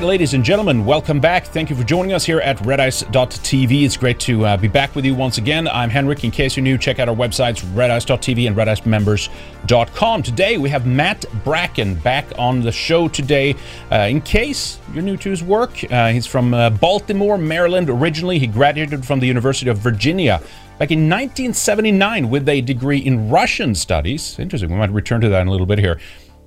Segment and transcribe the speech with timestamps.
[0.00, 1.46] right, ladies and gentlemen, welcome back.
[1.46, 3.82] Thank you for joining us here at redice.tv.
[3.82, 5.66] It's great to uh, be back with you once again.
[5.68, 6.22] I'm Henrik.
[6.22, 10.22] In case you're new, check out our websites, redice.tv and redicemembers.com.
[10.22, 13.54] Today, we have Matt Bracken back on the show today.
[13.90, 18.38] Uh, in case you're new to his work, uh, he's from uh, Baltimore, Maryland originally.
[18.38, 20.42] He graduated from the University of Virginia
[20.78, 24.38] back in 1979 with a degree in Russian studies.
[24.38, 24.68] Interesting.
[24.68, 25.98] We might return to that in a little bit here.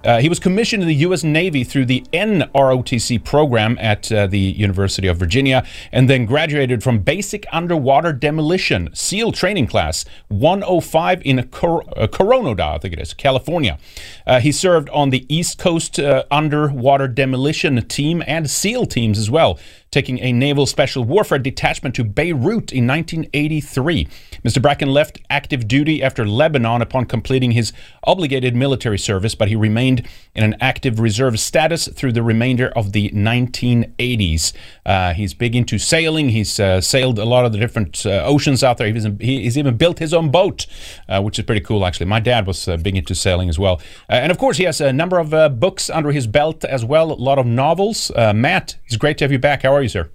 [0.04, 1.24] Uh, he was commissioned in the U.S.
[1.24, 7.00] Navy through the NROTC program at uh, the University of Virginia and then graduated from
[7.00, 13.78] Basic Underwater Demolition SEAL Training Class 105 in Cor- uh, I think it is, California.
[14.26, 19.30] Uh, he served on the East Coast uh, Underwater Demolition Team and SEAL teams as
[19.30, 19.60] well
[19.92, 24.08] taking a naval special warfare detachment to Beirut in 1983.
[24.44, 24.62] Mr.
[24.62, 27.74] Bracken left active duty after Lebanon upon completing his
[28.04, 32.92] obligated military service, but he remained in an active reserve status through the remainder of
[32.92, 34.54] the 1980s.
[34.86, 36.30] Uh, he's big into sailing.
[36.30, 38.92] He's uh, sailed a lot of the different uh, oceans out there.
[38.92, 40.66] He's, he's, even built his own boat,
[41.10, 42.06] uh, which is pretty cool, actually.
[42.06, 43.82] My dad was uh, big into sailing as well.
[44.10, 47.12] Uh, and of course, he has a number of books under his belt as well,
[47.12, 48.12] a lot of novels.
[48.16, 49.64] Matt, it's great to have you back.
[49.64, 50.10] How are you, sir?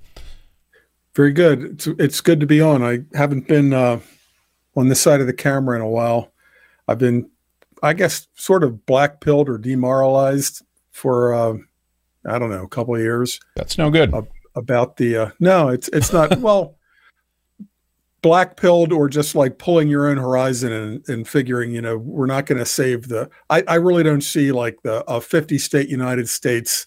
[1.14, 1.62] Very good.
[1.62, 2.82] It's, it's good to be on.
[2.82, 4.00] I haven't been uh,
[4.76, 6.32] on this side of the camera in a while.
[6.86, 7.30] I've been
[7.84, 11.58] I guess, sort of black pilled or demoralized for uh,
[12.26, 13.38] I don't know a couple of years.
[13.56, 14.14] That's no good.
[14.14, 14.22] Uh,
[14.56, 16.76] about the uh, no, it's it's not well
[18.22, 22.24] black pilled or just like pulling your own horizon and, and figuring you know we're
[22.24, 23.28] not going to save the.
[23.50, 26.86] I, I really don't see like the a 50 state United States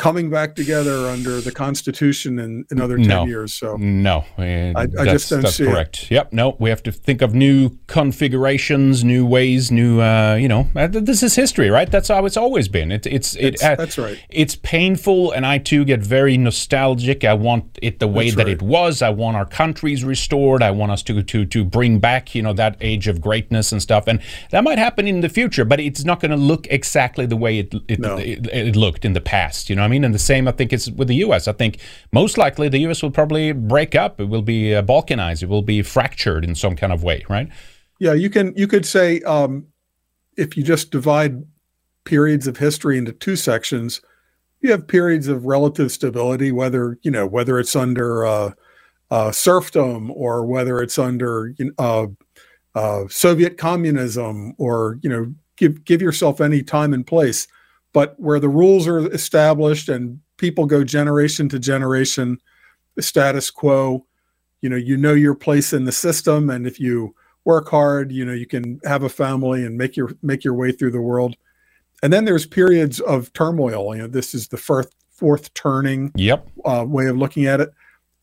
[0.00, 3.52] coming back together under the Constitution in another 10 no, years.
[3.52, 6.04] So, no, I, I just don't that's see correct.
[6.04, 6.12] It.
[6.12, 6.32] Yep.
[6.32, 10.86] No, we have to think of new configurations, new ways, new, uh, you know, uh,
[10.86, 11.90] this is history, right?
[11.90, 12.90] That's how it's always been.
[12.90, 14.18] It, it's, it, uh, that's right.
[14.30, 17.22] It's painful, and I too get very nostalgic.
[17.22, 18.54] I want it the way that's that right.
[18.54, 19.02] it was.
[19.02, 20.62] I want our countries restored.
[20.62, 23.82] I want us to, to, to bring back, you know, that age of greatness and
[23.82, 24.04] stuff.
[24.06, 27.36] And that might happen in the future, but it's not going to look exactly the
[27.36, 28.16] way it, it, no.
[28.16, 29.68] it, it looked in the past.
[29.68, 30.04] You know mean?
[30.04, 31.48] And the same, I think, is with the U.S.
[31.48, 31.78] I think
[32.12, 33.02] most likely the U.S.
[33.02, 34.20] will probably break up.
[34.20, 35.42] It will be uh, balkanized.
[35.42, 37.48] It will be fractured in some kind of way, right?
[37.98, 38.54] Yeah, you can.
[38.56, 39.66] You could say um,
[40.36, 41.44] if you just divide
[42.04, 44.00] periods of history into two sections,
[44.60, 48.52] you have periods of relative stability, whether you know whether it's under uh,
[49.10, 52.06] uh, serfdom or whether it's under uh,
[52.74, 57.46] uh, Soviet communism, or you know give give yourself any time and place
[57.92, 62.38] but where the rules are established and people go generation to generation,
[62.94, 64.06] the status quo,
[64.60, 67.14] you know, you know your place in the system, and if you
[67.44, 70.72] work hard, you know, you can have a family and make your make your way
[70.72, 71.36] through the world.
[72.02, 73.94] And then there's periods of turmoil.
[73.94, 76.48] You know, this is the fourth fourth turning yep.
[76.64, 77.70] uh, way of looking at it.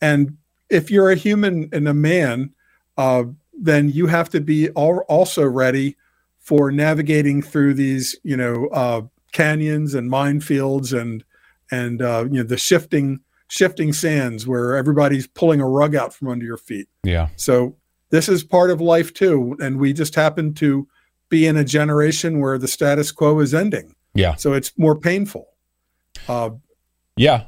[0.00, 0.36] And
[0.68, 2.54] if you're a human and a man,
[2.96, 5.96] uh, then you have to be al- also ready
[6.38, 9.02] for navigating through these, you know, uh,
[9.38, 11.22] canyons and minefields and
[11.70, 16.28] and uh, you know the shifting shifting sands where everybody's pulling a rug out from
[16.28, 16.88] under your feet.
[17.04, 17.28] Yeah.
[17.36, 17.76] So
[18.10, 20.88] this is part of life too, and we just happen to
[21.28, 23.94] be in a generation where the status quo is ending.
[24.12, 24.34] Yeah.
[24.34, 25.46] So it's more painful.
[26.26, 26.50] Uh,
[27.16, 27.44] yeah,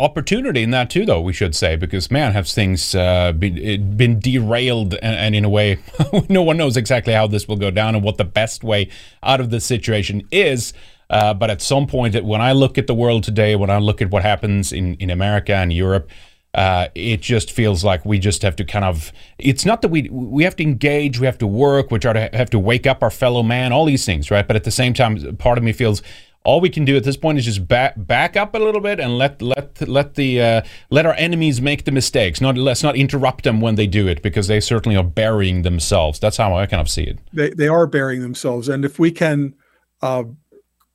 [0.00, 4.18] opportunity in that too, though we should say, because man, have things uh, been been
[4.18, 5.78] derailed, and, and, in a way,
[6.28, 8.88] no one knows exactly how this will go down and what the best way
[9.22, 10.72] out of this situation is.
[11.10, 14.02] Uh, but at some point, when I look at the world today, when I look
[14.02, 16.10] at what happens in, in America and Europe,
[16.54, 19.12] uh, it just feels like we just have to kind of.
[19.38, 22.30] It's not that we we have to engage, we have to work, we try to
[22.36, 24.46] have to wake up our fellow man, all these things, right?
[24.46, 26.02] But at the same time, part of me feels
[26.44, 28.98] all we can do at this point is just back back up a little bit
[28.98, 32.40] and let let let the uh, let our enemies make the mistakes.
[32.40, 36.18] Not let's not interrupt them when they do it because they certainly are burying themselves.
[36.18, 37.18] That's how I kind of see it.
[37.32, 39.54] They they are burying themselves, and if we can.
[40.00, 40.22] Uh,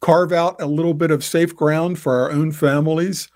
[0.03, 3.29] carve out a little bit of safe ground for our own families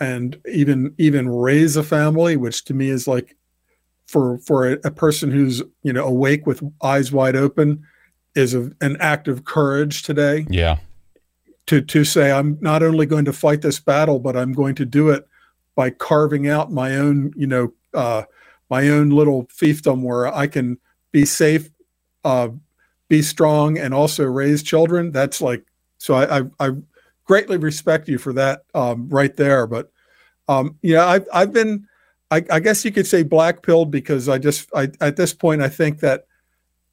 [0.00, 3.36] and even even raise a family which to me is like
[4.08, 7.80] for for a, a person who's you know awake with eyes wide open
[8.34, 10.44] is a, an act of courage today.
[10.50, 10.78] Yeah.
[11.68, 14.84] To to say i'm not only going to fight this battle but i'm going to
[14.84, 15.24] do it
[15.76, 18.24] by carving out my own you know uh,
[18.68, 20.78] my own little fiefdom where i can
[21.12, 21.70] be safe
[22.24, 22.48] uh,
[23.08, 25.10] be strong and also raise children.
[25.12, 25.64] That's like
[25.98, 26.70] so I, I, I
[27.24, 29.66] greatly respect you for that um, right there.
[29.66, 29.92] But
[30.48, 31.86] um, yeah, I've I've been
[32.30, 35.62] I, I, guess you could say black pilled because I just I, at this point
[35.62, 36.26] I think that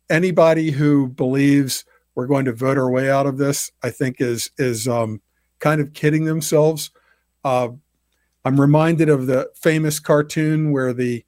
[0.10, 1.86] anybody who believes
[2.16, 5.22] we're going to vote our way out of this, I think is is um,
[5.60, 6.92] kind of kidding themselves.
[7.44, 7.70] Uh,
[8.44, 11.26] I'm reminded of the famous cartoon where the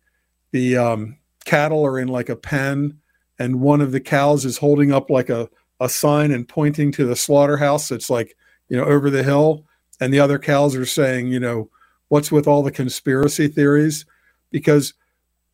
[0.51, 2.99] the um, cattle are in like a pen,
[3.37, 7.05] and one of the cows is holding up like a a sign and pointing to
[7.05, 7.91] the slaughterhouse.
[7.91, 8.35] It's like
[8.69, 9.65] you know over the hill,
[9.99, 11.69] and the other cows are saying, you know,
[12.09, 14.05] what's with all the conspiracy theories?
[14.51, 14.93] Because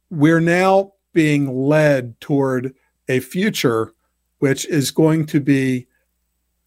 [0.09, 2.73] we're now being led toward
[3.09, 3.93] a future
[4.39, 5.87] which is going to be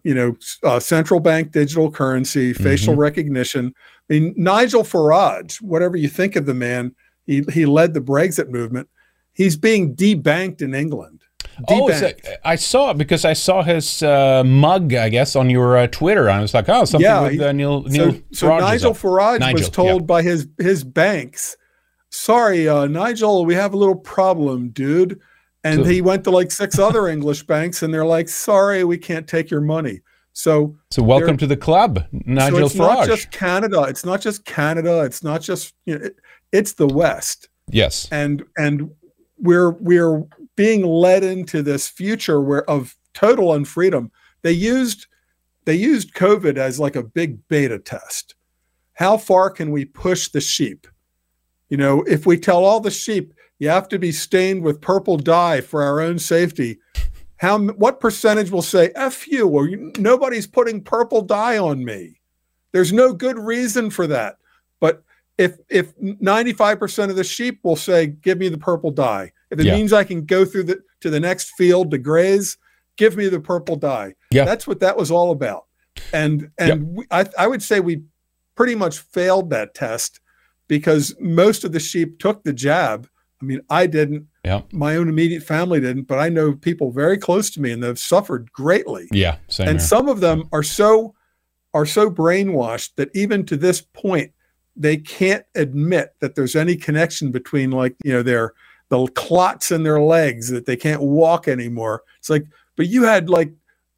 [0.06, 3.00] you know, uh, central bank digital currency, facial mm-hmm.
[3.00, 3.74] recognition.
[4.08, 6.94] I mean, Nigel Farage, whatever you think of the man,
[7.26, 8.88] he, he led the Brexit movement.
[9.32, 11.24] He's being debanked in England.
[11.68, 11.90] Oh,
[12.44, 16.28] I saw it because I saw his uh, mug, I guess, on your uh, Twitter.
[16.28, 19.60] I was like, oh, something yeah, with uh, Neil, Neil so, so Nigel Farage Nigel,
[19.60, 20.06] was told yeah.
[20.06, 21.56] by his his banks,
[22.10, 25.20] "Sorry, uh, Nigel, we have a little problem, dude."
[25.64, 28.98] And so, he went to like six other English banks, and they're like, "Sorry, we
[28.98, 30.00] can't take your money."
[30.32, 32.78] So, so welcome to the club, Nigel so it's Farage.
[32.78, 33.82] not just Canada.
[33.84, 35.02] It's not just Canada.
[35.04, 36.04] It's not just you know.
[36.04, 36.16] It,
[36.52, 37.48] it's the West.
[37.70, 38.08] Yes.
[38.10, 38.90] And and
[39.38, 40.24] we're we're
[40.56, 44.10] being led into this future where of total unfreedom.
[44.42, 45.06] They used
[45.64, 48.34] they used COVID as like a big beta test.
[48.94, 50.86] How far can we push the sheep?
[51.68, 55.16] You know, if we tell all the sheep you have to be stained with purple
[55.16, 56.78] dye for our own safety.
[57.38, 59.68] How what percentage will say "f you" or
[59.98, 62.20] nobody's putting purple dye on me?
[62.72, 64.38] There's no good reason for that.
[64.80, 65.02] But
[65.38, 69.66] if if 95% of the sheep will say, "Give me the purple dye," if it
[69.66, 69.74] yeah.
[69.74, 72.56] means I can go through the to the next field to graze,
[72.96, 74.14] give me the purple dye.
[74.30, 74.44] Yeah.
[74.44, 75.66] That's what that was all about.
[76.12, 76.78] And and yep.
[76.80, 78.02] we, I I would say we
[78.54, 80.20] pretty much failed that test
[80.68, 83.08] because most of the sheep took the jab
[83.40, 84.26] I mean, I didn't.
[84.44, 84.62] Yeah.
[84.72, 87.98] My own immediate family didn't, but I know people very close to me and they've
[87.98, 89.08] suffered greatly.
[89.12, 89.36] Yeah.
[89.58, 89.78] and here.
[89.78, 91.14] some of them are so
[91.74, 94.32] are so brainwashed that even to this point,
[94.74, 98.52] they can't admit that there's any connection between like, you know, their
[98.88, 102.02] the clots in their legs that they can't walk anymore.
[102.18, 102.46] It's like,
[102.76, 103.52] but you had like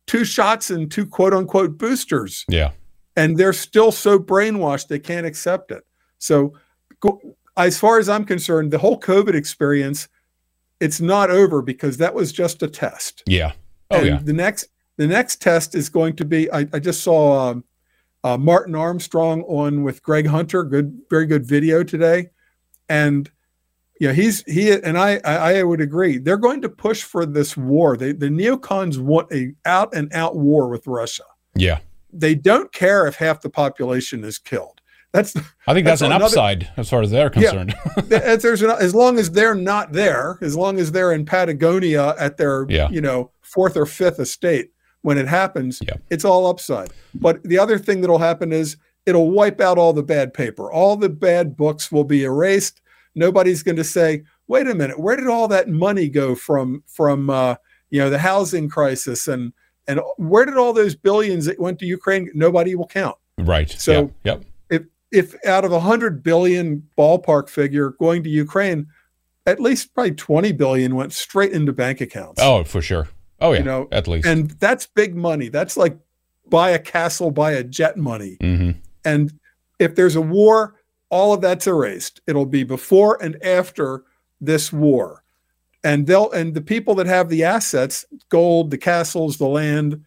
[0.06, 2.44] two shots and two quote unquote boosters.
[2.48, 2.70] Yeah.
[3.16, 5.84] And they're still so brainwashed they can't accept it.
[6.18, 6.54] So
[7.00, 7.20] go,
[7.56, 10.08] as far as I'm concerned, the whole COVID experience,
[10.80, 13.22] it's not over because that was just a test.
[13.26, 13.52] Yeah.
[13.90, 14.20] Oh and yeah.
[14.22, 16.50] The next the next test is going to be.
[16.50, 17.64] I, I just saw um,
[18.24, 20.64] uh, Martin Armstrong on with Greg Hunter.
[20.64, 22.30] Good, very good video today,
[22.88, 23.30] and
[24.00, 26.18] yeah, he's he and I I, I would agree.
[26.18, 27.96] They're going to push for this war.
[27.96, 31.24] They, the neocons want a out and out war with Russia.
[31.54, 31.80] Yeah.
[32.12, 34.80] They don't care if half the population is killed.
[35.12, 35.34] That's
[35.66, 37.74] I think that's, that's an another, upside as far as they're concerned.
[38.08, 42.14] Yeah, there's an, as long as they're not there, as long as they're in Patagonia
[42.18, 42.88] at their yeah.
[42.90, 44.70] you know fourth or fifth estate
[45.02, 45.94] when it happens, yeah.
[46.10, 46.90] it's all upside.
[47.14, 50.70] But the other thing that'll happen is it'll wipe out all the bad paper.
[50.70, 52.82] All the bad books will be erased.
[53.14, 57.30] Nobody's going to say, "Wait a minute, where did all that money go from from
[57.30, 57.56] uh,
[57.90, 59.52] you know the housing crisis and
[59.86, 63.16] and where did all those billions that went to Ukraine?" Nobody will count.
[63.38, 63.70] Right.
[63.70, 64.32] So yeah.
[64.32, 64.44] yep
[65.10, 68.86] if out of a hundred billion ballpark figure going to Ukraine,
[69.46, 72.40] at least probably 20 billion went straight into bank accounts.
[72.42, 73.08] Oh, for sure.
[73.40, 73.58] Oh yeah.
[73.60, 74.26] You know, at least.
[74.26, 75.48] And that's big money.
[75.48, 75.96] That's like
[76.48, 78.36] buy a castle, buy a jet money.
[78.40, 78.78] Mm-hmm.
[79.04, 79.32] And
[79.78, 80.74] if there's a war,
[81.10, 82.20] all of that's erased.
[82.26, 84.04] It'll be before and after
[84.40, 85.22] this war.
[85.84, 90.04] And they'll and the people that have the assets, gold, the castles, the land,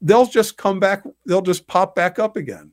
[0.00, 2.72] they'll just come back, they'll just pop back up again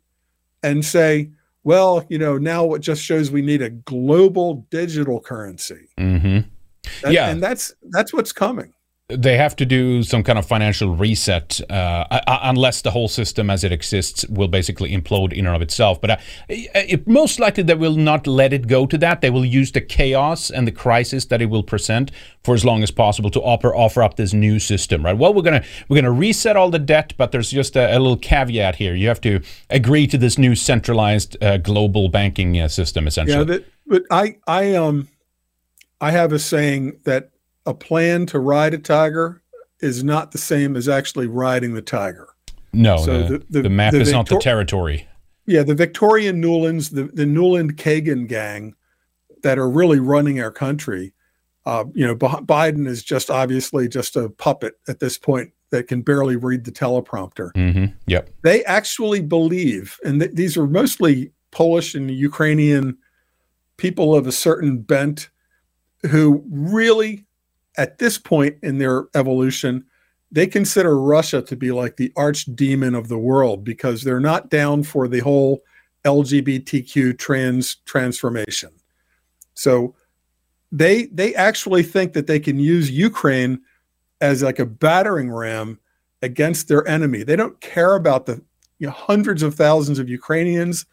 [0.63, 1.29] and say,
[1.63, 5.89] well, you know, now it just shows we need a global digital currency.
[5.97, 6.49] Mm-hmm.
[7.03, 8.73] That, yeah, and that's that's what's coming
[9.09, 12.05] they have to do some kind of financial reset uh,
[12.41, 15.99] unless the whole system as it exists will basically implode in and of itself.
[15.99, 16.17] But uh,
[16.47, 19.19] it, most likely they will not let it go to that.
[19.19, 22.11] They will use the chaos and the crisis that it will present
[22.45, 25.03] for as long as possible to offer offer up this new system.
[25.03, 25.17] Right?
[25.17, 28.17] Well, we're gonna we're gonna reset all the debt, but there's just a, a little
[28.17, 28.95] caveat here.
[28.95, 33.37] You have to agree to this new centralized uh, global banking uh, system, essentially.
[33.37, 35.09] Yeah, that, but I I um
[35.99, 37.32] I have a saying that
[37.65, 39.41] a plan to ride a tiger
[39.79, 42.29] is not the same as actually riding the tiger.
[42.73, 45.07] No, so the, the, the, the map is Victor- not the territory.
[45.45, 48.75] Yeah, the Victoria Nulands, the, the Nuland Kagan gang
[49.43, 51.13] that are really running our country.
[51.65, 55.87] Uh, you know, B- Biden is just obviously just a puppet at this point that
[55.87, 57.51] can barely read the teleprompter.
[57.53, 57.93] Mm-hmm.
[58.07, 58.29] Yep.
[58.43, 62.97] They actually believe, and th- these are mostly Polish and Ukrainian
[63.77, 65.29] people of a certain bent
[66.09, 67.25] who really
[67.77, 69.85] at this point in their evolution,
[70.31, 74.49] they consider Russia to be like the arch demon of the world because they're not
[74.49, 75.61] down for the whole
[76.05, 78.71] LGBTQ trans transformation.
[79.53, 79.95] So
[80.71, 83.61] they they actually think that they can use Ukraine
[84.21, 85.79] as like a battering ram
[86.21, 87.23] against their enemy.
[87.23, 88.41] They don't care about the
[88.79, 90.85] you know, hundreds of thousands of Ukrainians,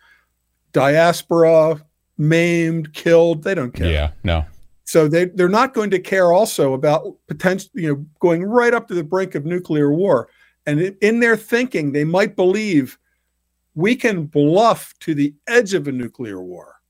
[0.72, 1.82] diaspora,
[2.18, 3.42] maimed, killed.
[3.42, 3.90] They don't care.
[3.90, 4.44] Yeah, no.
[4.90, 8.88] So they they're not going to care also about potential, you know, going right up
[8.88, 10.28] to the brink of nuclear war.
[10.66, 12.98] And in their thinking, they might believe
[13.76, 16.80] we can bluff to the edge of a nuclear war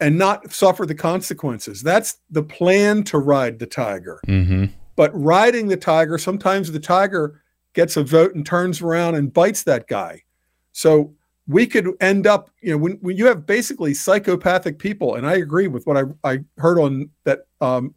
[0.00, 1.80] and not suffer the consequences.
[1.80, 4.20] That's the plan to ride the tiger.
[4.26, 4.64] Mm-hmm.
[4.96, 7.40] But riding the tiger, sometimes the tiger
[7.72, 10.24] gets a vote and turns around and bites that guy.
[10.72, 11.14] So
[11.50, 15.34] we could end up, you know, when, when you have basically psychopathic people, and I
[15.34, 17.92] agree with what I, I heard on that um,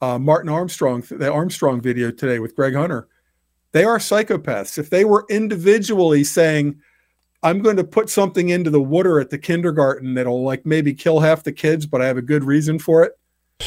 [0.00, 3.08] uh, Martin Armstrong, the Armstrong video today with Greg Hunter,
[3.72, 4.78] they are psychopaths.
[4.78, 6.80] If they were individually saying,
[7.42, 11.20] I'm going to put something into the water at the kindergarten that'll like maybe kill
[11.20, 13.12] half the kids, but I have a good reason for it,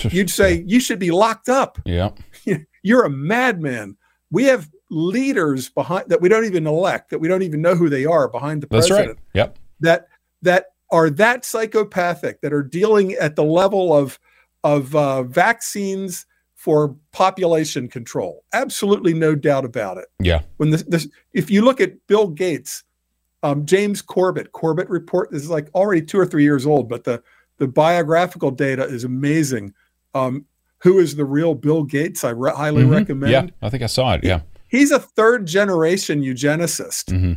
[0.12, 1.77] you'd say, you should be locked up.
[1.86, 2.09] Yeah.
[2.81, 3.95] You're a madman.
[4.31, 7.89] We have leaders behind that we don't even elect, that we don't even know who
[7.89, 9.17] they are behind the That's president.
[9.17, 9.25] right.
[9.34, 9.58] Yep.
[9.81, 10.08] That
[10.41, 14.19] that are that psychopathic, that are dealing at the level of
[14.63, 18.43] of uh, vaccines for population control.
[18.53, 20.08] Absolutely no doubt about it.
[20.19, 20.41] Yeah.
[20.58, 22.84] When this, this if you look at Bill Gates,
[23.43, 27.03] um, James Corbett, Corbett report this is like already two or three years old, but
[27.03, 27.22] the
[27.58, 29.74] the biographical data is amazing.
[30.15, 30.46] Um,
[30.81, 32.24] who is the real Bill Gates?
[32.24, 32.91] I re- highly Mhm.
[32.91, 33.31] recommend.
[33.31, 34.24] Yeah, I think I saw it.
[34.24, 34.41] Yeah.
[34.70, 37.34] He's a third generation eugenicist, hmm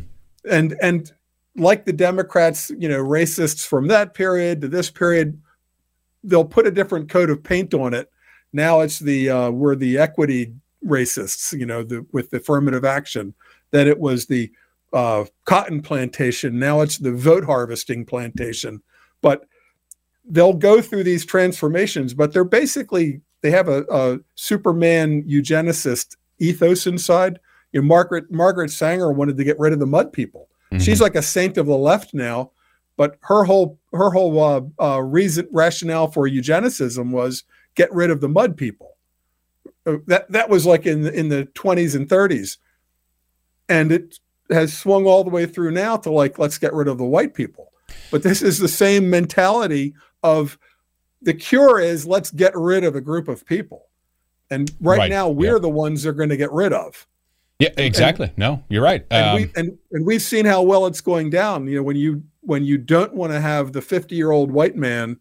[0.49, 1.11] and and
[1.55, 5.39] like the Democrats, you know, racists from that period to this period,
[6.23, 8.09] they'll put a different coat of paint on it.
[8.53, 10.53] Now it's the uh, we're the equity
[10.85, 13.33] racists, you know, the with affirmative action.
[13.71, 14.51] Then it was the
[14.93, 16.59] uh, cotton plantation.
[16.59, 18.81] Now it's the vote harvesting plantation.
[19.21, 19.45] But
[20.25, 26.87] they'll go through these transformations, but they're basically they have a, a Superman eugenicist ethos
[26.87, 27.39] inside.
[27.71, 30.49] You know, Margaret Margaret Sanger wanted to get rid of the mud people.
[30.79, 32.51] She's like a saint of the left now,
[32.97, 37.43] but her whole her whole uh, uh, reason rationale for eugenicism was
[37.75, 38.95] get rid of the mud people.
[39.85, 42.57] Uh, That that was like in the, in the 20s and 30s,
[43.69, 46.97] and it has swung all the way through now to like let's get rid of
[46.97, 47.71] the white people.
[48.09, 50.57] But this is the same mentality of
[51.21, 53.87] the cure is let's get rid of a group of people,
[54.53, 55.59] and right, Right, now we're yeah.
[55.59, 57.07] the ones they're going to get rid of
[57.59, 58.31] Yeah, exactly.
[58.37, 59.05] no, you're right.
[59.11, 61.67] and Um, we and, and we've seen how well it's going down.
[61.67, 64.75] You know, when you when you don't want to have the 50 year old white
[64.75, 65.17] man,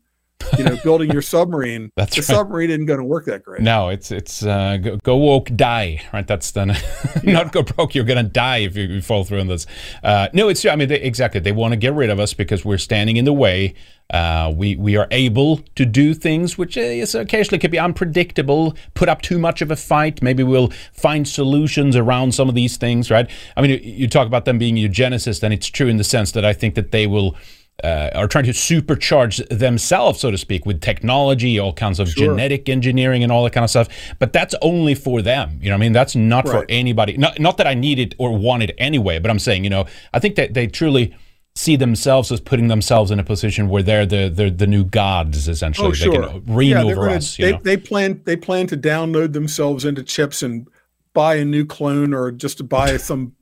[0.58, 2.26] you know, building your submarine, That's the right.
[2.26, 3.62] submarine isn't going to work that great.
[3.62, 6.02] No, it's it's uh, go, go woke, die.
[6.12, 6.64] Right, that's the
[7.22, 7.94] not go broke.
[7.94, 9.66] You're gonna die if you, you fall through on this.
[10.02, 11.40] Uh, no, it's I mean they, exactly.
[11.40, 13.74] They want to get rid of us because we're standing in the way.
[14.10, 18.76] Uh, we we are able to do things which is occasionally could be unpredictable.
[18.94, 20.22] Put up too much of a fight.
[20.22, 23.10] Maybe we'll find solutions around some of these things.
[23.10, 23.30] Right.
[23.56, 26.32] I mean, you, you talk about them being eugenicists, and it's true in the sense
[26.32, 27.36] that I think that they will
[27.82, 32.28] uh, are trying to supercharge themselves, so to speak, with technology, all kinds of Sure.
[32.34, 33.88] genetic engineering and all that kind of stuff.
[34.18, 35.58] But that's only for them.
[35.60, 37.16] You know, what I mean, that's not for anybody.
[37.16, 39.18] Not, not that I need it or want it anyway.
[39.18, 41.14] But I'm saying, you know, I think that they truly
[41.54, 45.48] see themselves as putting themselves in a position where they're the they're the new gods
[45.48, 45.88] essentially.
[45.88, 46.12] Oh, sure.
[46.12, 47.38] They can reign they're over gonna- us.
[47.38, 47.58] You they, know?
[47.62, 50.66] they plan they plan to download themselves into chips and
[51.12, 53.32] buy a new clone or just to buy some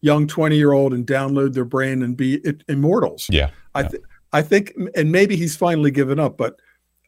[0.00, 3.28] young 20 year old and download their brain and be i- immortals.
[3.30, 3.50] yeah.
[3.74, 4.02] I th-
[4.32, 6.56] I think, and maybe he's finally given up, but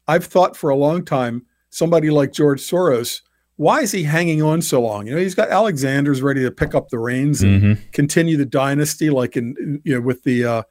[0.06, 3.22] I've thought for a long time somebody like George Soros,
[3.56, 5.06] why is he hanging on so long?
[5.06, 8.44] You know, he's got Alexander's ready to pick up the reins and hmm continue the
[8.44, 10.62] dynasty, like in, in, you know with the uh,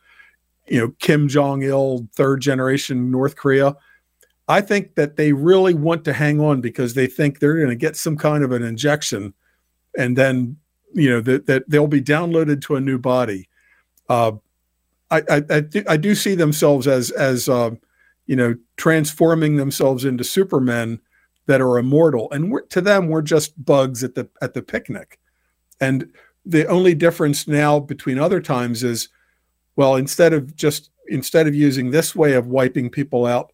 [0.67, 3.75] you know Kim Jong Il, third generation North Korea.
[4.49, 7.75] I think that they really want to hang on because they think they're going to
[7.75, 9.33] get some kind of an injection,
[9.97, 10.57] and then
[10.93, 13.47] you know that that they'll be downloaded to a new body.
[14.09, 14.33] Uh,
[15.13, 17.71] I I, I, do, I do see themselves as as uh,
[18.25, 20.99] you know transforming themselves into supermen
[21.45, 25.19] that are immortal, and we're, to them we're just bugs at the at the picnic.
[25.79, 26.09] And
[26.45, 29.09] the only difference now between other times is,
[29.75, 33.51] well, instead of just instead of using this way of wiping people out,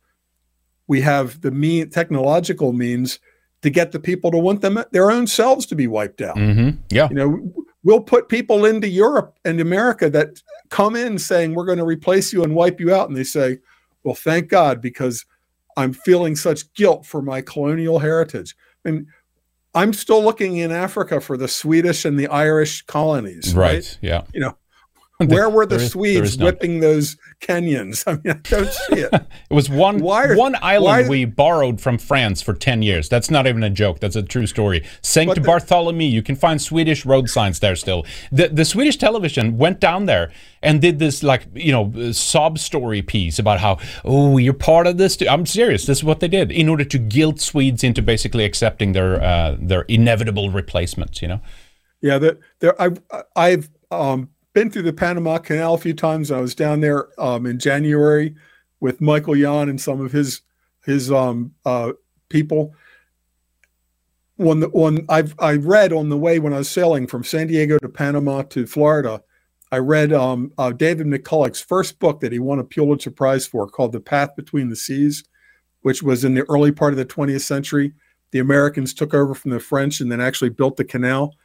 [0.88, 3.20] we have the mean technological means
[3.62, 6.38] to get the people to want them their own selves to be wiped out.
[6.38, 7.10] hmm Yeah.
[7.10, 11.78] You know, we'll put people into Europe and America that come in saying we're going
[11.78, 13.60] to replace you and wipe you out, and they say,
[14.04, 15.26] "Well, thank God because
[15.78, 18.56] I'm feeling such guilt for my colonial heritage."
[18.86, 19.08] And
[19.76, 23.54] I'm still looking in Africa for the Swedish and the Irish colonies.
[23.54, 23.98] Right.
[24.34, 24.52] Yeah.
[25.28, 28.04] Where were the is, Swedes whipping those Kenyans?
[28.08, 29.10] I mean, I don't see it.
[29.50, 33.10] it was one are, one island we borrowed from France for ten years.
[33.10, 34.00] That's not even a joke.
[34.00, 34.86] That's a true story.
[35.02, 36.08] Saint the, Bartholomew.
[36.08, 38.06] You can find Swedish road signs there still.
[38.32, 40.32] The the Swedish television went down there
[40.64, 44.98] and did this like you know sob story piece about how oh you're part of
[44.98, 45.18] this.
[45.18, 45.28] Too.
[45.28, 45.86] I'm serious.
[45.86, 49.58] This is what they did in order to guilt Swedes into basically accepting their uh,
[49.60, 51.22] their inevitable replacements.
[51.22, 51.42] You know.
[52.02, 52.82] Yeah, that there.
[52.82, 53.02] I've
[53.36, 56.32] I've um been through the Panama Canal a few times.
[56.32, 58.36] I was down there um, in January
[58.80, 60.42] with Michael Yon and some of his
[60.86, 61.94] his um, uh,
[62.30, 62.74] people.
[64.38, 67.48] When the, when I've I read on the way when I was sailing from San
[67.48, 69.22] Diego to Panama to Florida,
[69.72, 73.68] I read um, uh, David McCullough's first book that he won a Pulitzer Prize for,
[73.68, 75.24] called "The Path Between the Seas,"
[75.82, 77.94] which was in the early part of the 20th century.
[78.32, 81.36] The Americans took over from the French and then actually built the canal.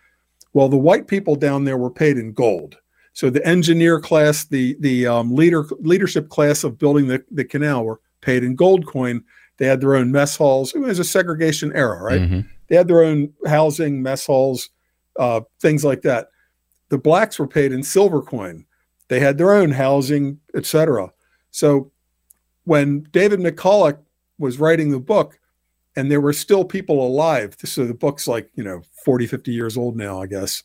[0.52, 2.76] Well, the white people down there were paid in gold
[3.14, 7.84] so the engineer class, the the um, leader leadership class of building the, the canal
[7.84, 9.22] were paid in gold coin.
[9.56, 10.74] They had their own mess halls.
[10.74, 12.20] It was a segregation era, right?
[12.20, 12.40] Mm-hmm.
[12.66, 14.68] They had their own housing, mess halls,
[15.18, 16.28] uh, things like that.
[16.88, 18.66] The blacks were paid in silver coin.
[19.06, 21.12] They had their own housing, etc.
[21.52, 21.92] So
[22.64, 23.98] when David McCullough
[24.38, 25.38] was writing the book,
[25.94, 29.76] and there were still people alive, so the book's like you know 40, 50 years
[29.76, 30.64] old now, I guess.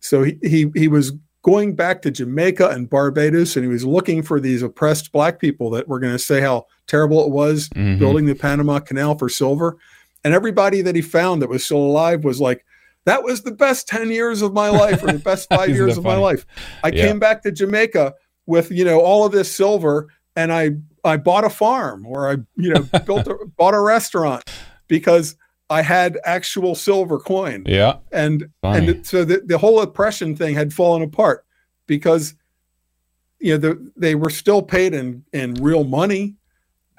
[0.00, 1.12] So he he, he was
[1.48, 5.70] going back to Jamaica and Barbados, and he was looking for these oppressed black people
[5.70, 7.98] that were going to say how terrible it was mm-hmm.
[7.98, 9.78] building the Panama Canal for silver.
[10.22, 12.66] And everybody that he found that was still alive was like,
[13.06, 16.04] that was the best 10 years of my life or the best five years of
[16.04, 16.16] funny?
[16.16, 16.44] my life.
[16.84, 17.06] I yeah.
[17.06, 18.12] came back to Jamaica
[18.44, 22.36] with, you know, all of this silver and I, I bought a farm or I,
[22.56, 24.44] you know, built a, bought a restaurant
[24.86, 25.34] because
[25.70, 27.64] I had actual silver coin.
[27.66, 27.96] Yeah.
[28.10, 28.88] And Funny.
[28.88, 31.44] and so the, the whole oppression thing had fallen apart
[31.86, 32.34] because
[33.38, 36.36] you know the, they were still paid in in real money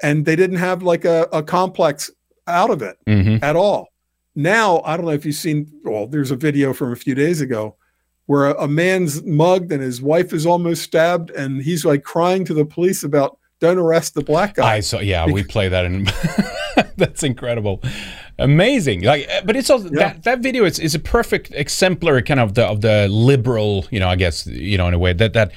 [0.01, 2.11] and they didn't have like a, a complex
[2.47, 3.43] out of it mm-hmm.
[3.43, 3.89] at all.
[4.35, 7.41] Now, I don't know if you've seen well, there's a video from a few days
[7.41, 7.75] ago
[8.27, 12.45] where a, a man's mugged and his wife is almost stabbed and he's like crying
[12.45, 14.75] to the police about don't arrest the black guy.
[14.75, 16.05] I saw yeah, we play that in
[17.05, 17.81] that's incredible
[18.37, 19.99] amazing like uh, but it's also yeah.
[19.99, 23.99] that, that video is, is a perfect exemplar kind of the of the liberal you
[23.99, 25.51] know i guess you know in a way that that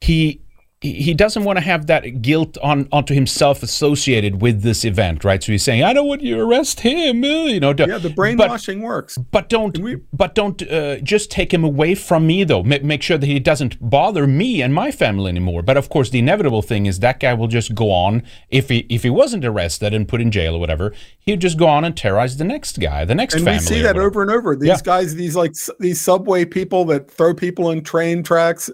[0.00, 0.40] he
[0.82, 5.42] he doesn't want to have that guilt on onto himself associated with this event, right?
[5.42, 7.72] So he's saying, "I don't want you to arrest him," uh, you know.
[7.78, 9.16] yeah, the brainwashing but, works.
[9.18, 12.62] But don't, we, but don't uh, just take him away from me, though.
[12.62, 15.62] M- make sure that he doesn't bother me and my family anymore.
[15.62, 18.78] But of course, the inevitable thing is that guy will just go on if he
[18.90, 21.96] if he wasn't arrested and put in jail or whatever, he'd just go on and
[21.96, 23.58] terrorize the next guy, the next and family.
[23.58, 24.56] And we see that over and over.
[24.56, 24.80] These yeah.
[24.82, 28.68] guys, these like these subway people that throw people in train tracks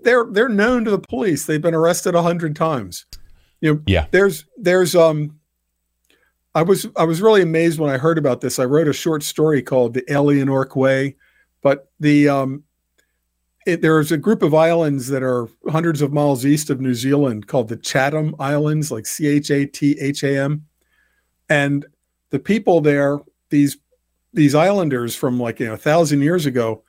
[0.00, 1.46] they're they're known to the police.
[1.46, 3.06] They've been arrested a hundred times.
[3.60, 4.06] You know, yeah.
[4.10, 5.34] There's there's um.
[6.54, 8.58] I was I was really amazed when I heard about this.
[8.58, 11.16] I wrote a short story called "The Alienor Way,"
[11.62, 12.64] but the um,
[13.66, 17.46] it, there's a group of islands that are hundreds of miles east of New Zealand
[17.46, 20.66] called the Chatham Islands, like C H A T H A M,
[21.48, 21.86] and
[22.30, 23.18] the people there,
[23.50, 23.76] these
[24.32, 26.82] these islanders from like you know a thousand years ago,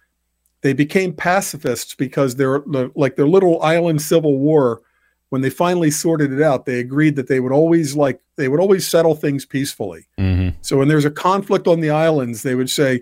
[0.62, 2.64] they became pacifists because they're
[2.96, 4.82] like their little island civil war
[5.30, 8.60] when they finally sorted it out they agreed that they would always like they would
[8.60, 10.08] always settle things peacefully.
[10.18, 10.58] Mm-hmm.
[10.62, 13.02] so when there's a conflict on the islands they would say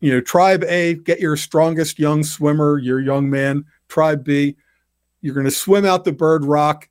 [0.00, 3.64] you know tribe a get your strongest young swimmer your young man.
[3.88, 4.56] Tribe b
[5.20, 6.88] you're going to swim out the bird rock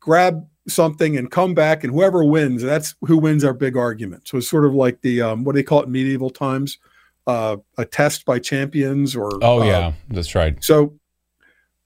[0.00, 4.26] grab something and come back and whoever wins that's who wins our big argument.
[4.26, 6.78] So it's sort of like the um, what do they call it medieval times
[7.26, 10.62] uh, a test by champions or oh uh, yeah that's right.
[10.62, 10.94] so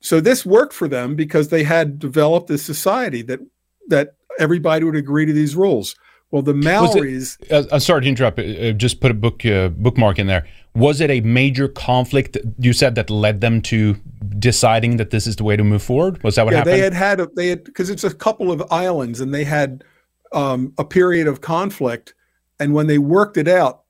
[0.00, 3.40] so this worked for them because they had developed a society that
[3.88, 5.96] that everybody would agree to these rules.
[6.31, 9.42] Well the maoris it, uh, uh, sorry to interrupt uh, uh, just put a book
[9.42, 10.46] bookmark in there.
[10.74, 13.96] Was it a major conflict you said that led them to
[14.38, 16.22] deciding that this is the way to move forward?
[16.22, 16.74] Was that what yeah, happened?
[16.74, 19.83] they had had a, they had because it's a couple of islands and they had
[20.33, 22.14] um, a period of conflict.
[22.61, 23.83] And when they worked it out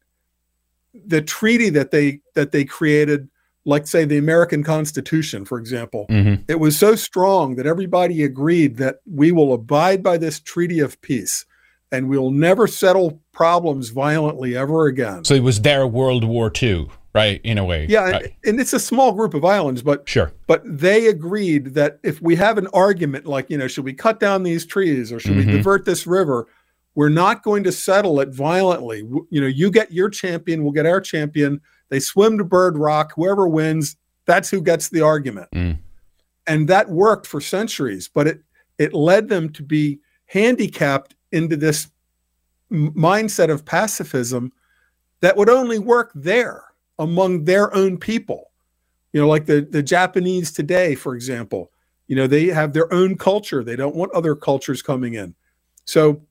[0.92, 3.29] the treaty that they that they created
[3.64, 6.42] like say the American Constitution, for example, mm-hmm.
[6.48, 11.00] it was so strong that everybody agreed that we will abide by this treaty of
[11.03, 11.44] peace
[11.92, 15.24] and we'll never settle problems violently ever again.
[15.24, 17.40] So it was their World War II, right?
[17.44, 17.87] In a way.
[17.88, 18.22] Yeah, right.
[18.24, 20.33] and, and, it's a small group of islands, but sure.
[20.46, 24.20] But they agreed that if we have an argument like, you know, should we cut
[24.20, 25.50] down these trees or should mm-hmm.
[25.50, 26.46] we divert this river?
[26.94, 28.98] We're not going to settle it violently.
[29.31, 31.61] You know, you get your champion, we'll get our champion.
[31.88, 33.12] They swim to Bird Rock.
[33.14, 35.48] Whoever wins, that's who gets the argument.
[35.53, 35.79] Mm.
[36.46, 38.42] And that worked for centuries, but it
[38.79, 41.88] it led them to be handicapped into this
[42.70, 44.53] mindset of pacifism
[45.20, 46.64] that would only work there
[46.98, 48.50] among their own people.
[49.12, 51.72] You know, like the, the Japanese today, for example,
[52.07, 53.62] you know, they have their own culture.
[53.62, 55.35] They don't want other cultures coming in.
[55.85, 56.22] So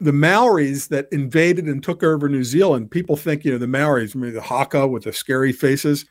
[0.00, 4.14] the Maoris that invaded and took over New Zealand, people think, you know, the Maoris,
[4.14, 6.06] maybe the Haka with the scary faces,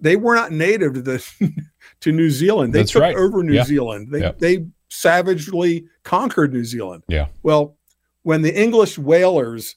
[0.00, 1.24] they were not native to the
[2.00, 2.72] to New Zealand.
[2.74, 3.16] They That's took right.
[3.16, 3.64] over New Yeah.
[3.64, 4.08] Zealand.
[4.10, 4.32] They Yeah.
[4.38, 7.04] they savagely conquered New Zealand.
[7.08, 7.28] Yeah.
[7.42, 7.76] Well,
[8.22, 9.76] when the English whalers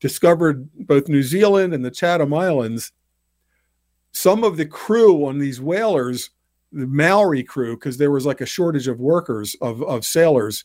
[0.00, 2.92] discovered both New Zealand and the Chatham Islands,
[4.12, 6.30] some of the crew on these whalers,
[6.72, 10.64] the Maori crew, because there was like a shortage of workers of, of sailors.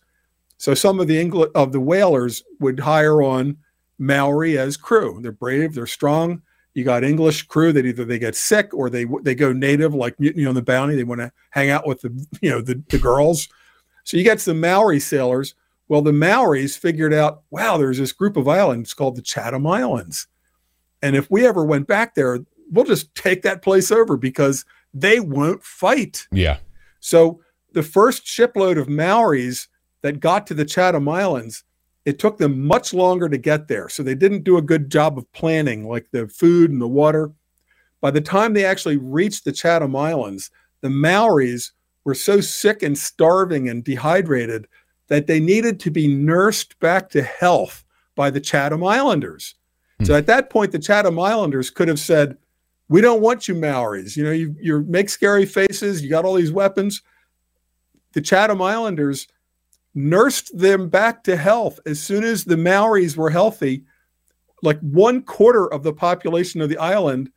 [0.58, 3.58] So some of the Engl- of the whalers would hire on
[4.00, 5.20] Maori as crew.
[5.22, 6.42] They're brave, they're strong.
[6.74, 10.20] You got English crew that either they get sick or they they go native, like
[10.20, 10.96] Mutiny on the Bounty.
[10.96, 13.48] They want to hang out with the you know the, the girls.
[14.04, 15.56] So you get some Maori sailors.
[15.90, 20.28] Well, the Maoris figured out, wow, there's this group of islands called the Chatham Islands.
[21.02, 22.40] And if we ever went back there,
[22.72, 26.28] we'll just take that place over because they won't fight.
[26.32, 26.58] Yeah.
[27.00, 27.42] So
[27.74, 29.68] the first shipload of Maoris
[30.02, 31.64] that got to the Chatham Islands,
[32.06, 33.90] it took them much longer to get there.
[33.90, 37.32] So they didn't do a good job of planning, like the food and the water.
[38.00, 40.50] By the time they actually reached the Chatham Islands,
[40.82, 41.72] the Maoris
[42.04, 44.68] were so sick and starving and dehydrated
[45.08, 47.84] that they needed to be nursed back to health
[48.16, 49.56] by the Chatham Islanders.
[50.00, 50.06] Hmm.
[50.06, 52.38] So at that point, the Chatham Islanders could have said,
[52.88, 54.16] "We don't want you Maoris.
[54.16, 56.02] You know, you you make scary faces.
[56.02, 57.02] You got all these weapons."
[58.14, 59.28] The Chatham Islanders
[59.98, 63.84] nursed them back to health as soon as the Maoris were healthy.
[64.62, 67.32] Like one quarter of the population of the island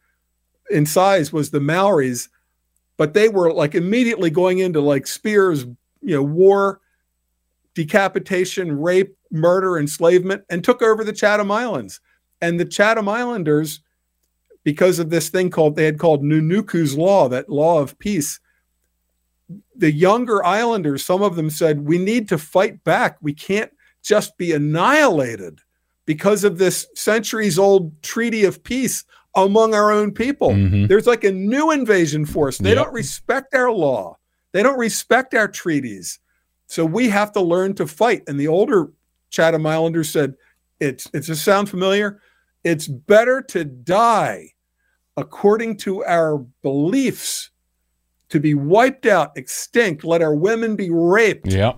[0.70, 2.28] in size was the Maoris,
[2.96, 5.64] but they were like immediately going into like spears,
[6.02, 6.80] you know, war,
[7.74, 12.00] decapitation, rape, murder, enslavement, and took over the Chatham Islands.
[12.42, 13.80] And the Chatham Islanders,
[14.64, 18.38] because of this thing called they had called Nunuku's law, that law of peace,
[19.80, 23.16] the younger islanders, some of them said, we need to fight back.
[23.20, 25.60] We can't just be annihilated
[26.06, 30.50] because of this centuries old treaty of peace among our own people.
[30.50, 30.88] Mhm.
[30.88, 32.58] There's like a new invasion force.
[32.58, 32.78] They Yep.
[32.84, 34.16] don't respect our law,
[34.52, 36.18] they don't respect our treaties.
[36.66, 38.22] So we have to learn to fight.
[38.28, 38.90] And the older
[39.30, 40.34] Chatham Islanders said,
[40.78, 42.20] it's, it's a sound familiar.
[42.64, 44.50] It's better to die
[45.16, 47.50] according to our beliefs,
[48.30, 51.74] to be wiped out, extinct, let our women be raped, Yeah.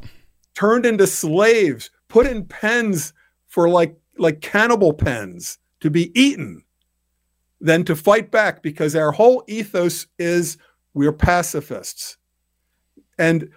[0.54, 3.12] turned into slaves, put in pens
[3.48, 6.62] for like like cannibal pens to be eaten,
[7.60, 10.58] than to fight back because our whole ethos is
[10.94, 12.18] we're pacifists.
[13.18, 13.48] And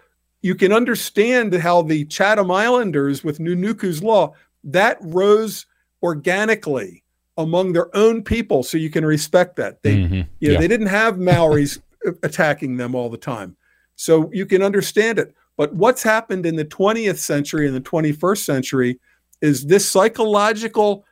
[0.41, 5.65] you can understand how the Chatham Islanders with Nunuku's law that rose
[6.01, 7.03] organically
[7.38, 9.84] among their own people so you can respect that.
[9.84, 10.27] They Mhm.
[10.39, 10.60] you know, Yeah.
[10.62, 11.79] they didn't have Maoris
[12.23, 13.55] attacking them all the time.
[13.95, 15.33] So you can understand it.
[15.57, 18.99] But what's happened in the 20th century and the 21st century
[19.41, 21.05] is this psychological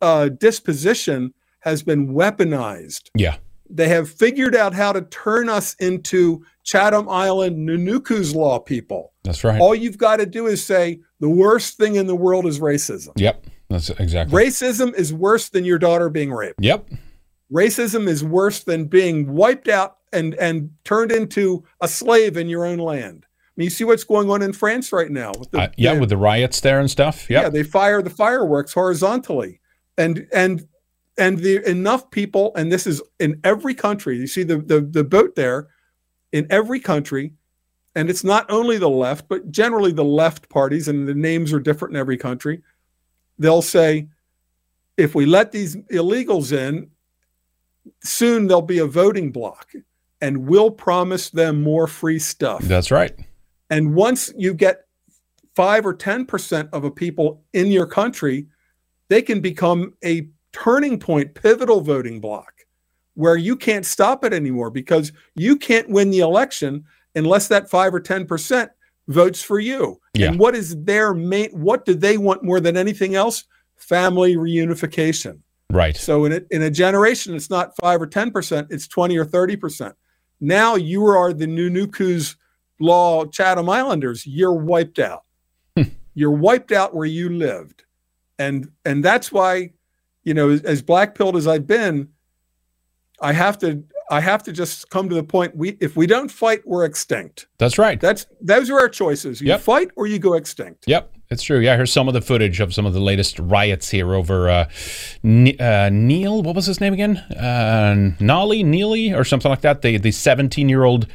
[0.00, 3.10] uh, disposition has been weaponized.
[3.14, 3.36] Yeah.
[3.70, 9.12] They have figured out how to turn us into Chatham Island Nunuku's law people.
[9.24, 9.60] That's right.
[9.60, 13.12] All you've got to do is say the worst thing in the world is racism.
[13.16, 13.46] Yep.
[13.70, 14.44] That's exactly.
[14.44, 16.90] Racism is worse than your daughter being raped Yep.
[17.50, 22.64] racism is worse than being wiped out and and turned into a slave in your
[22.64, 23.26] own land.
[23.26, 25.32] I mean, you see what's going on in France right now.
[25.38, 27.28] With the, Uh, yeah, with the riots there and stuff.
[27.30, 29.60] yeah, they fire the fireworks horizontally,
[29.98, 30.66] and and
[31.16, 34.16] and the enough people, and this is in every country.
[34.18, 35.68] You see the the the boat there,
[36.32, 37.34] in every country,
[37.94, 41.60] and it's not only the left, but generally the left parties, and the names are
[41.60, 42.62] different in every country.
[43.38, 44.08] They'll say,
[44.96, 46.90] if we let these illegals in,
[48.02, 49.72] soon there'll be a voting block,
[50.24, 52.62] and we'll promise them more free stuff.
[52.62, 53.14] That's right.
[53.68, 54.86] And once you get
[55.54, 58.46] five or 10% of a people in your country,
[59.08, 62.52] they can become a turning point, pivotal voting block
[63.12, 66.84] where you can't stop it anymore because you can't win the election
[67.14, 68.70] unless that five or 10%
[69.08, 70.00] votes for you.
[70.14, 70.28] Yeah.
[70.28, 73.44] And what is their main, what do they want more than anything else?
[73.76, 75.40] Family reunification.
[75.70, 75.96] Right.
[75.98, 79.92] So in a, in a generation, it's not five or 10%, it's 20 or 30%.
[80.40, 82.36] Now you are the Nunuku's
[82.80, 84.26] law Chatham Islanders.
[84.26, 85.24] You're wiped out.
[85.76, 85.84] Hmm.
[86.14, 87.84] You're wiped out where you lived.
[88.38, 89.70] And and that's why,
[90.24, 92.08] you know, as, as black pilled as I've been,
[93.20, 96.30] I have to I have to just come to the point we if we don't
[96.30, 97.46] fight, we're extinct.
[97.58, 98.00] That's right.
[98.00, 99.40] That's those are our choices.
[99.40, 99.60] You Yep.
[99.60, 100.84] fight or you go extinct.
[100.88, 101.58] Yep, it's true.
[101.58, 104.68] Yeah, here's some of the footage of some of the latest riots here over uh,
[105.24, 106.42] uh, Neil.
[106.42, 107.16] What was his name again?
[107.16, 109.82] Uh, Nolly, Neely, or something like that.
[109.82, 111.06] The the 17 year old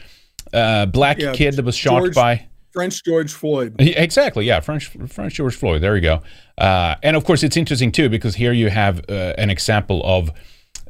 [0.53, 2.45] uh, black Yeah, kid that was shot George- by.
[2.71, 3.75] French George Floyd.
[3.79, 4.45] Exactly.
[4.45, 5.81] Yeah, French French George Floyd.
[5.81, 6.21] There you go.
[6.57, 10.29] Uh, and of course, it's interesting too because here you have uh, an example of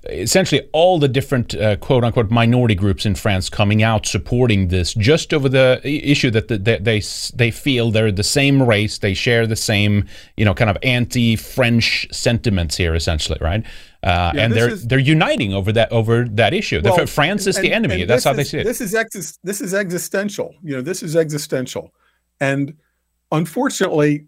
[0.05, 4.93] essentially all the different uh, quote unquote minority groups in France coming out supporting this
[4.93, 7.01] just over the issue that the, they, they
[7.35, 10.05] they feel they're the same race, they share the same
[10.38, 13.63] you know kind of anti-French sentiments here essentially, right?
[14.01, 16.79] Uh, Yeah, and they're is- they're uniting over that over that issue.
[16.81, 18.05] The- Well, France is and- the enemy.
[18.05, 18.63] That's how they see it.
[18.65, 20.53] This is exis- this is existential.
[20.63, 21.91] You know, this is existential,
[22.39, 22.73] and
[23.31, 24.25] unfortunately,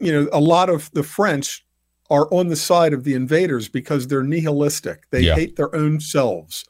[0.00, 1.65] you know, a lot of the French
[2.10, 5.04] are on the side of the invaders because they're nihilistic.
[5.10, 5.34] They Yeah.
[5.34, 6.64] hate their own selves,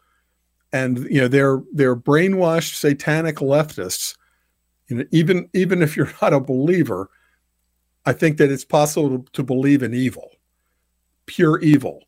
[0.72, 4.16] and you know, they're they're brainwashed satanic leftists.
[4.88, 7.10] You know, even even if you're not a believer,
[8.04, 10.30] I think that it's possible to, believe in evil,
[11.26, 12.02] pure evil.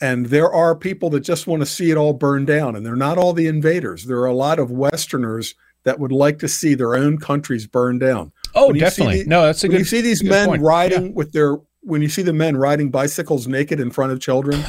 [0.00, 2.94] And there are people that just want to see it all burn down, and they're
[2.94, 4.04] not all the invaders.
[4.04, 7.98] There are a lot of Westerners that would like to see their own countries burn
[7.98, 8.30] down.
[8.54, 9.22] oh, when you see definitely.
[9.24, 9.78] the- no, that's a good.
[9.78, 10.62] you see these men point.
[10.62, 11.56] riding with their,
[11.88, 14.62] when you see the men riding bicycles naked in front of children,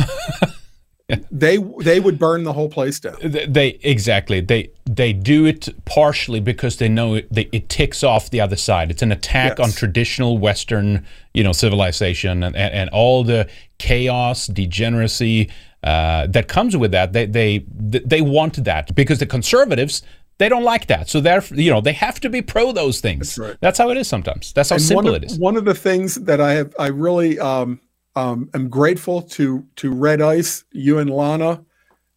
[1.32, 3.18] they they would burn the whole place down.
[3.22, 8.04] They, they exactly they they do it partially because they know it, they, it ticks
[8.04, 8.92] off the other side.
[8.92, 9.68] It's an attack Yes.
[9.68, 13.48] on traditional Western, you know, civilization and, and, and all the
[13.80, 15.50] chaos, degeneracy
[15.84, 17.14] uh, that comes with that.
[17.14, 20.04] They they they want that because the conservatives
[20.40, 21.10] they don't like that.
[21.10, 23.36] So they're you know they have to be pro those things.
[23.36, 23.58] That's right.
[23.62, 24.52] That's how it is sometimes.
[24.54, 25.38] That's how And simple of, is.
[25.38, 27.80] One of the things that I have, I really um,
[28.16, 31.64] um, am grateful to to Red Ice, you and Lana,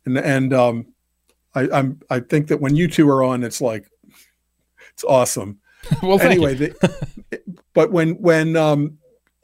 [0.06, 0.86] and and um,
[1.54, 3.90] I, I'm I think that when you two are on, it's like
[4.92, 5.58] it's awesome.
[6.02, 7.42] well, anyway, the,
[7.74, 8.98] but when when um,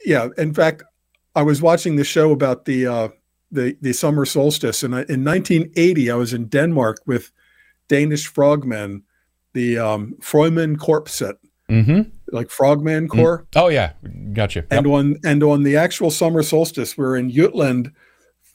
[0.05, 0.83] yeah, in fact,
[1.35, 3.09] I was watching the show about the uh,
[3.51, 7.33] the the summer solstice, and I, in 1980, I was in Denmark with
[7.89, 9.03] Danish frogmen,
[9.53, 11.35] the um, Frøman Korpset,
[11.67, 13.45] hmm like Frogman Corps.
[13.55, 13.93] Oh yeah,
[14.33, 14.59] gotcha.
[14.59, 14.71] Yep.
[14.71, 17.91] And on and on the actual summer solstice, we're in Jutland,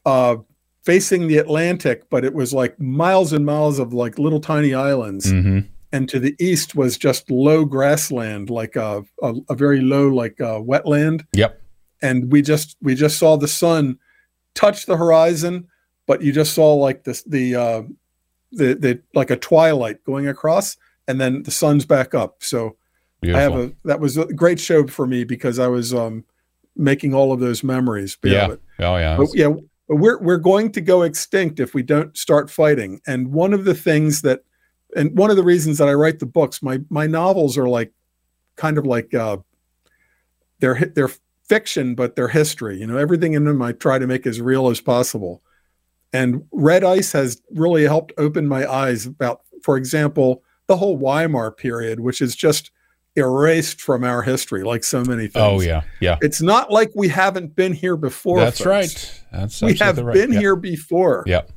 [0.06, 0.36] uh,
[0.84, 5.30] facing the Atlantic, but it was like miles and miles of like little tiny islands,
[5.30, 5.60] hmm
[5.92, 10.40] and to the east was just low grassland, like a a, a very low like
[10.40, 11.24] uh, wetland.
[11.34, 11.60] Yep.
[12.02, 13.98] And we just we just saw the sun
[14.54, 15.68] touch the horizon,
[16.06, 17.82] but you just saw like this the uh,
[18.56, 20.76] the the like a twilight going across,
[21.08, 22.42] and then the sun's back up.
[22.42, 22.76] So.
[23.20, 23.38] Beautiful.
[23.40, 26.24] I have a that was a great show for me because I was um
[26.76, 28.18] making all of those memories.
[28.20, 28.48] But yeah.
[28.48, 29.16] but- Oh yeah.
[29.16, 29.48] but yeah,
[29.88, 33.00] but we're we're going to go extinct if we don't start fighting.
[33.06, 34.44] And one of the things that,
[34.94, 37.92] and one of the reasons that I write the books, my my novels are like,
[38.56, 39.38] kind of like, uh,
[40.58, 41.10] they're they're
[41.48, 42.78] fiction, but they're history.
[42.78, 45.42] You know, everything in them I try to make as real as possible.
[46.14, 51.50] And Red Ice has really helped open my eyes about, for example, the whole Weimar
[51.50, 52.70] period, which is just
[53.16, 55.35] erased from our history, like so many oh, things.
[55.37, 55.83] oh yeah.
[56.00, 56.18] Yeah.
[56.22, 58.38] It's not like we haven't been here before.
[58.38, 58.66] That's folks.
[58.66, 59.22] right.
[59.33, 60.14] That's We have right.
[60.14, 61.24] been here before.
[61.27, 61.50] Yep.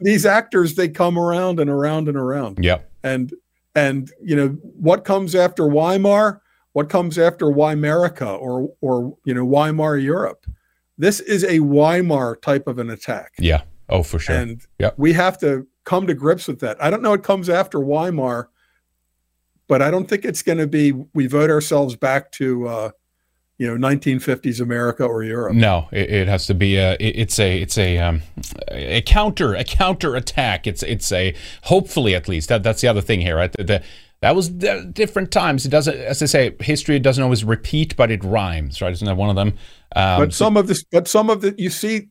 [0.00, 2.58] These actors, they come around and around and around.
[2.62, 2.90] Yep.
[3.02, 3.32] And
[3.74, 6.40] and you know what comes after Weimar?
[6.72, 10.46] What comes after Weimarica or or you know Weimar Europe?
[10.96, 13.32] This is a Weimar type of an attack.
[13.38, 13.62] Yeah.
[13.88, 14.36] Oh, for sure.
[14.36, 14.94] And Yep.
[14.98, 16.82] we have to come to grips with that.
[16.82, 18.50] I don't know what comes after Weimar,
[19.66, 22.90] but I don't think it's going to be we vote ourselves back to uh,
[23.58, 25.54] you know 1950s America or Europe.
[25.54, 26.92] no, it, it has to be a.
[27.00, 27.60] it- it's a.
[27.62, 27.98] It's a.
[27.98, 28.22] Um,
[28.70, 29.54] a counter.
[29.54, 30.66] A counter attack.
[30.66, 30.82] It's.
[30.82, 31.34] It's a.
[31.64, 32.62] Hopefully, at least that.
[32.62, 33.52] That's the other thing here, right?
[33.52, 33.82] The, the-
[34.20, 35.64] that was different times.
[35.64, 38.90] It doesn't, as I say, history doesn't always repeat, but it rhymes, right?
[38.92, 39.54] Isn't that one of them?
[39.94, 42.08] Um, but some of this, but some of the you see,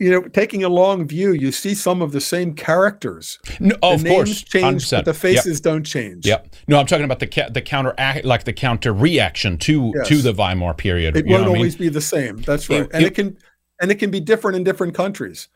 [0.00, 3.38] you know, taking a long view, you see some of the same characters.
[3.60, 5.04] no, oh, the of names course, change, but 100%.
[5.04, 5.16] the Yep.
[5.16, 6.26] faces don't change.
[6.26, 6.54] Yep.
[6.68, 10.08] No, I'm talking about the ca- the counter act, like the counter reaction to Yes.
[10.08, 11.16] to the Weimar period.
[11.16, 11.56] It you won't what I mean?
[11.58, 12.38] always be the same.
[12.38, 13.36] That's right, It- and it- it can
[13.80, 15.48] and it can be different in different countries.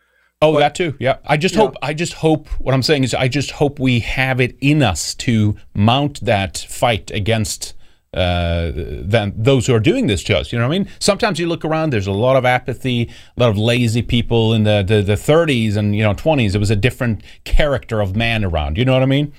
[0.42, 0.94] Oh, that too.
[0.98, 1.16] Yeah.
[1.26, 1.62] I just Yeah.
[1.62, 1.76] hope.
[1.80, 2.48] I just hope.
[2.58, 6.66] What I'm saying is, I just hope we have it in us to mount that
[6.68, 7.72] fight against
[8.14, 10.52] uh, than those who are doing this to us.
[10.52, 10.88] You know what I mean?
[11.00, 11.90] Sometimes you look around.
[11.90, 15.76] There's a lot of apathy, a lot of lazy people in the the, the 30s
[15.76, 16.54] and you know 20s.
[16.54, 18.78] It was a different character of man around.
[18.78, 19.32] You know what I mean?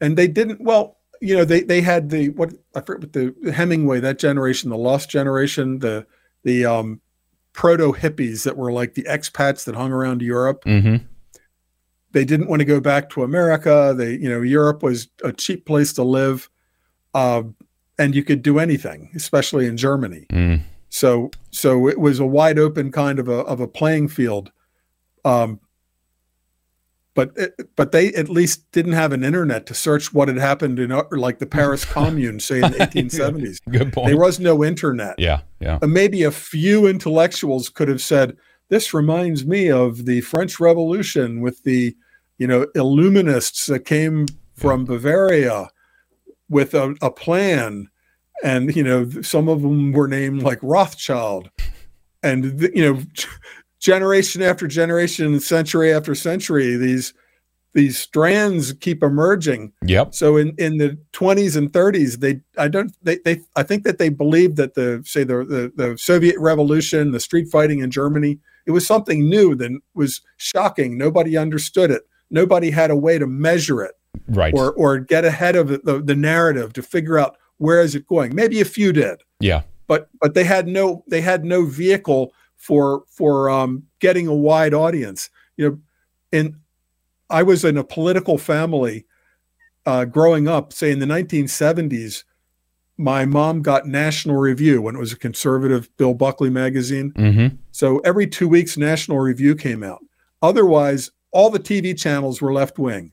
[0.00, 3.52] and they didn't well you know they they had the what i forget what the
[3.52, 6.04] hemingway that generation the lost generation the
[6.42, 7.00] the um
[7.52, 10.96] proto hippies that were like the expats that hung around europe Mm-hmm.
[12.10, 13.94] they didn't want to go back to America.
[13.96, 16.50] They, you know, Europe was a cheap place to live,
[17.14, 17.44] uh,
[17.98, 20.26] and you could do anything, especially in Germany.
[20.30, 20.62] Mm.
[20.88, 24.52] So, so it was a wide open kind of a of a playing field.
[25.24, 25.60] Um,
[27.14, 30.78] but it, but they at least didn't have an internet to search what had happened
[30.78, 33.58] in uh, like the Paris Commune, say in the 1870s.
[33.70, 34.08] Good point.
[34.08, 35.14] There was no internet.
[35.18, 35.78] Yeah, yeah.
[35.82, 38.36] And maybe a few intellectuals could have said,
[38.68, 41.94] "This reminds me of the French Revolution with the,
[42.38, 45.68] you know, Illuminists that came from Bavaria
[46.52, 47.88] with a, a plan."
[48.44, 51.50] And you know, some of them were named like Rothschild,
[52.22, 53.02] and the, you know,
[53.80, 57.12] generation after generation, century after century, these
[57.74, 59.72] these strands keep emerging.
[59.86, 60.14] Yep.
[60.14, 63.98] So in, in the 20s and 30s, they I don't they, they I think that
[63.98, 68.38] they believed that the say the, the the Soviet Revolution, the street fighting in Germany,
[68.66, 70.96] it was something new that was shocking.
[70.96, 72.02] Nobody understood it.
[72.30, 73.94] Nobody had a way to measure it
[74.28, 74.54] Right.
[74.54, 78.06] or or get ahead of the, the, the narrative to figure out where is it
[78.06, 78.34] going.
[78.34, 79.62] Maybe a few did, yeah.
[79.86, 84.74] but but they had no they had no vehicle for for um, getting a wide
[84.74, 85.30] audience.
[85.56, 85.78] You know,
[86.32, 86.56] and
[87.30, 89.06] I was in a political family
[89.86, 90.72] uh, growing up.
[90.72, 92.24] Say in the 1970s,
[92.98, 97.12] my mom got National Review when it was a conservative Bill Buckley magazine.
[97.12, 97.56] Mm-hmm.
[97.72, 100.04] So every two weeks, National Review came out.
[100.42, 103.12] Otherwise, all the TV channels were left wing.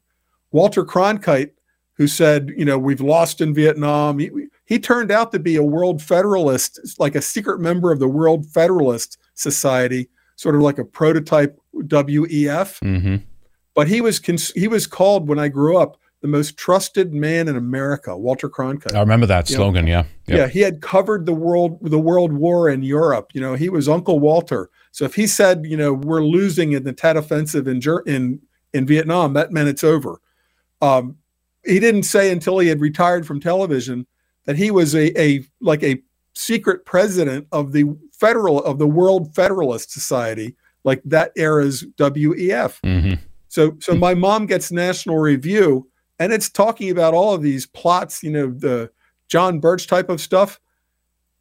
[0.52, 1.52] Walter Cronkite,
[1.94, 4.32] who said, you know, we've lost in Vietnam, he,
[4.66, 8.46] he turned out to be a World Federalist, like a secret member of the World
[8.46, 12.80] Federalist Society, sort of like a prototype WEF.
[12.80, 13.16] Mm-hmm.
[13.76, 17.48] But he was cons- he was called when I grew up the most trusted man
[17.48, 18.94] in America, Walter Cronkite.
[18.94, 19.88] I remember that You know, slogan.
[19.88, 20.04] yeah.
[20.28, 20.38] Yep.
[20.38, 23.32] Yeah, he had covered the world the world war in Europe.
[23.34, 24.70] You know, he was Uncle Walter.
[24.92, 28.42] So if he said, you know, we're losing in the Tet Offensive in Ger- in
[28.74, 30.20] in Vietnam, that meant it's over.
[30.82, 31.18] Um,
[31.65, 34.08] he didn't say until he had retired from television
[34.46, 36.02] that he was a, a like a
[36.34, 42.80] secret president of the federal of the World Federalist Society, like that era's WEF.
[42.82, 43.13] Mm-hmm.
[43.48, 45.88] So so my mom gets National Review,
[46.20, 48.92] and it's talking about all of these plots, you know, the
[49.28, 50.60] John Birch type of stuff.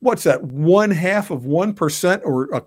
[0.01, 0.43] What's that?
[0.43, 2.63] One half of one percent, or a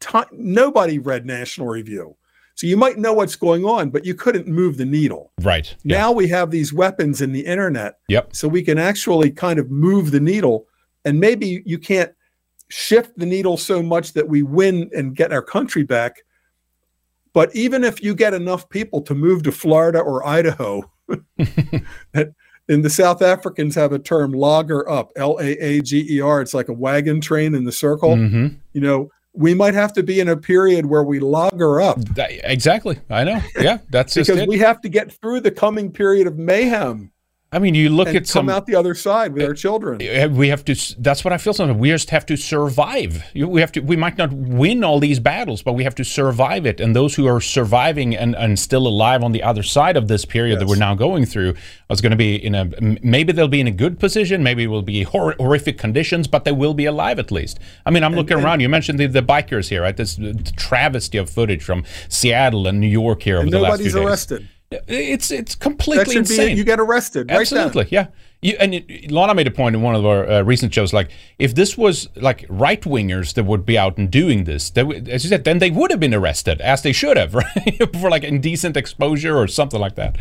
[0.00, 0.26] ton?
[0.32, 2.16] Nobody read National Review,
[2.56, 5.30] so you might know what's going on, but you couldn't move the needle.
[5.42, 5.74] Right.
[5.84, 5.98] Yeah.
[5.98, 8.34] Now we have these weapons in the internet, Yep.
[8.34, 10.66] so we can actually kind of move the needle,
[11.04, 12.12] and maybe you can't
[12.68, 16.16] shift the needle so much that we win and get our country back.
[17.32, 20.90] But even if you get enough people to move to Florida or Idaho,
[22.12, 22.32] that
[22.68, 26.40] and the South Africans have a term laager up, L A A G E R.
[26.40, 28.16] It's like a wagon train in the circle.
[28.16, 28.56] Mm-hmm.
[28.72, 31.98] You know, we might have to be in a period where we laager up
[32.44, 32.98] exactly.
[33.10, 33.40] I know.
[33.60, 33.78] Yeah.
[33.90, 37.12] That's just because we have to get through the coming period of mayhem
[37.56, 38.48] I mean, you look and at come some.
[38.50, 40.02] out the other side with our children.
[40.06, 41.80] Uh, we have to that's what i feel sometimes.
[41.80, 43.24] We just have to survive.
[43.34, 46.66] We have to we might not win all these battles but we have to survive
[46.66, 46.80] it.
[46.80, 50.26] And those who are surviving and, and still alive on the other side of this
[50.26, 51.54] period that we're now going through
[51.88, 52.66] is going to be in a
[53.02, 56.44] maybe they'll be in a good position maybe it will be hor- horrific conditions but
[56.44, 57.58] they will be alive at least.
[57.86, 58.60] I mean i'm looking around.
[58.60, 59.96] You mentioned the, the bikers here right?
[59.96, 63.80] This uh, travesty of footage from seattle and new york here over And the last
[63.80, 64.48] few nobody's arrested.
[64.86, 68.08] It's it's completely insane be you get arrested right Absolutely, yeah.
[68.42, 71.10] You, and it, Lana made a point in one of our uh, recent shows, like
[71.38, 75.24] if this was like right wingers that would be out and doing this, would- as
[75.24, 78.24] you said, then they would have been arrested, as they should have, right, for like
[78.24, 80.16] indecent exposure or something like that.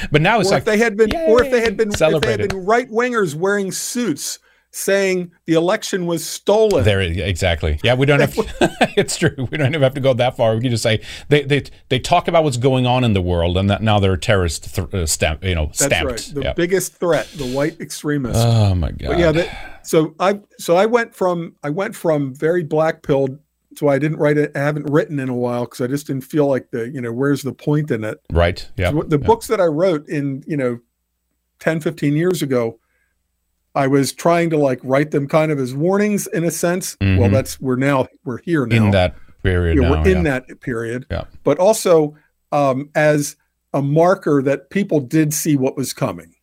[0.10, 1.98] but now it's or like if they had been or if they had been if
[1.98, 4.40] they had been right wingers wearing suits
[4.70, 6.84] saying the election was stolen.
[6.84, 7.80] There, exactly.
[7.82, 8.34] Yeah, we don't have.
[8.34, 9.48] To, it's true.
[9.50, 10.54] We don't even have to go that far.
[10.54, 13.56] We can just say they they, they talk about what's going on in the world,
[13.56, 15.44] and that now they're terrorist th- uh, stamp.
[15.44, 16.10] You know, That's stamped.
[16.10, 16.30] right.
[16.34, 16.52] The yeah.
[16.52, 18.42] biggest threat, the white extremists.
[18.42, 19.08] oh my god.
[19.08, 23.38] But yeah, that, so I so I went from I went from very black pilled.
[23.76, 24.50] So I didn't write it.
[24.56, 27.12] I haven't written in a while because I just didn't feel like the you know
[27.12, 28.20] where's the point in it.
[28.32, 28.68] right.
[28.76, 28.90] Yeah.
[28.90, 29.26] So the yeah.
[29.26, 30.80] books that I wrote in you know
[31.60, 32.80] 10, 15 years ago,
[33.74, 36.96] I was trying to like write them kind of as warnings in a sense.
[37.00, 37.32] Well, Mhm.
[37.32, 38.76] that's we're now we're here now.
[38.86, 40.02] in that period Yeah, now.
[40.02, 40.38] we're in yeah.
[40.46, 41.06] that period.
[41.10, 41.24] Yeah.
[41.44, 42.16] But also
[42.52, 43.36] um, as
[43.72, 46.34] a marker that people did see what was coming.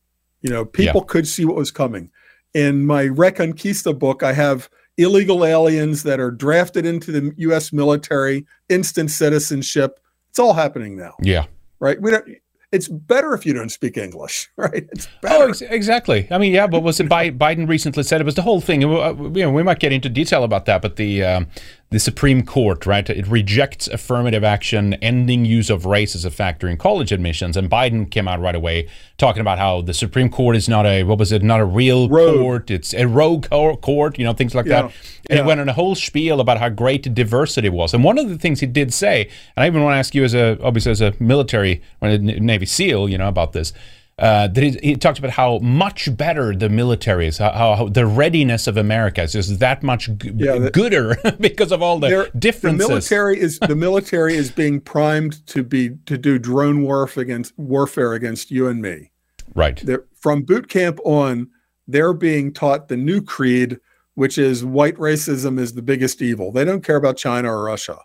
[0.42, 2.10] You know, people could see what was coming.
[2.54, 7.74] In my Reconquista book, I have illegal aliens that are drafted into the U.S.
[7.74, 10.00] military, instant citizenship.
[10.30, 11.46] It's all happening now, Yeah.
[11.82, 12.02] right?
[12.02, 12.26] We don't.
[12.72, 14.86] It's better if you don't speak English, right?
[14.92, 16.28] It's Oh, ex- exactly.
[16.30, 18.84] I mean, yeah, but was it Bi- Biden recently said it was the whole thing?
[18.84, 21.48] Uh, You know, we might get into detail about that, but the um,
[21.90, 23.10] the Supreme Court, right?
[23.10, 27.56] It rejects affirmative action, ending use of race as a factor in college admissions.
[27.56, 31.04] And Biden came out right away talking about how the Supreme Court is not a,
[31.04, 32.40] what was it, not a real rogue.
[32.40, 32.72] court.
[32.72, 34.82] It's a rogue court, you know, things like yeah.
[34.82, 34.92] that.
[35.30, 35.44] And yeah.
[35.44, 37.94] he went on a whole spiel about how great diversity was.
[37.94, 40.26] And one of the things he did say, and I even want to ask you
[40.26, 43.72] as a, obviously as a military or a Navy SEAL, you know, about this
[44.20, 48.06] uh, that he, he, talked about how much better the military is, how, how the
[48.06, 52.32] readiness of America is just that much g- yeah, the, gooder because of all the
[52.40, 52.88] differences.
[52.88, 57.58] The military is the military is being primed to be to do drone warfare against
[57.60, 59.12] warfare against you and me.
[59.54, 59.78] Right.
[59.86, 61.50] They're, from boot camp on,
[61.88, 63.80] they're being taught the new creed,
[64.16, 66.52] which is white racism is the biggest evil.
[66.52, 68.00] They don't care about China or Russia.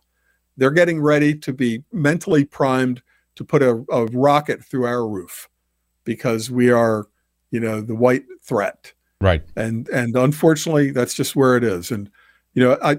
[0.58, 3.02] They're getting ready to be mentally primed
[3.36, 5.48] to put a, a rocket through our roof
[6.05, 7.07] because we are,
[7.50, 8.92] you know, the white threat.
[9.20, 9.42] Right.
[9.57, 11.90] And and unfortunately, that's just where it is.
[11.90, 12.11] And
[12.55, 12.98] you know, I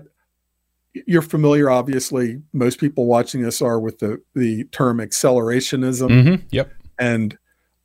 [1.07, 2.41] you're familiar, obviously.
[2.53, 6.09] Most people watching this are with the the term accelerationism.
[6.09, 6.45] Mm-hmm.
[6.51, 6.71] Yep.
[6.99, 7.37] And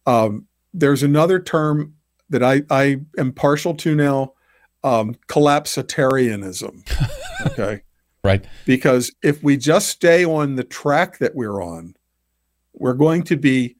[0.06, 1.94] um, there's another term
[2.30, 4.34] that I I am partial to now,
[4.84, 6.88] um, collapsitarianism.
[7.46, 7.82] Okay.
[8.24, 8.44] right.
[8.66, 11.94] Because if we just stay on the track that we're on,
[12.72, 13.76] we're going to be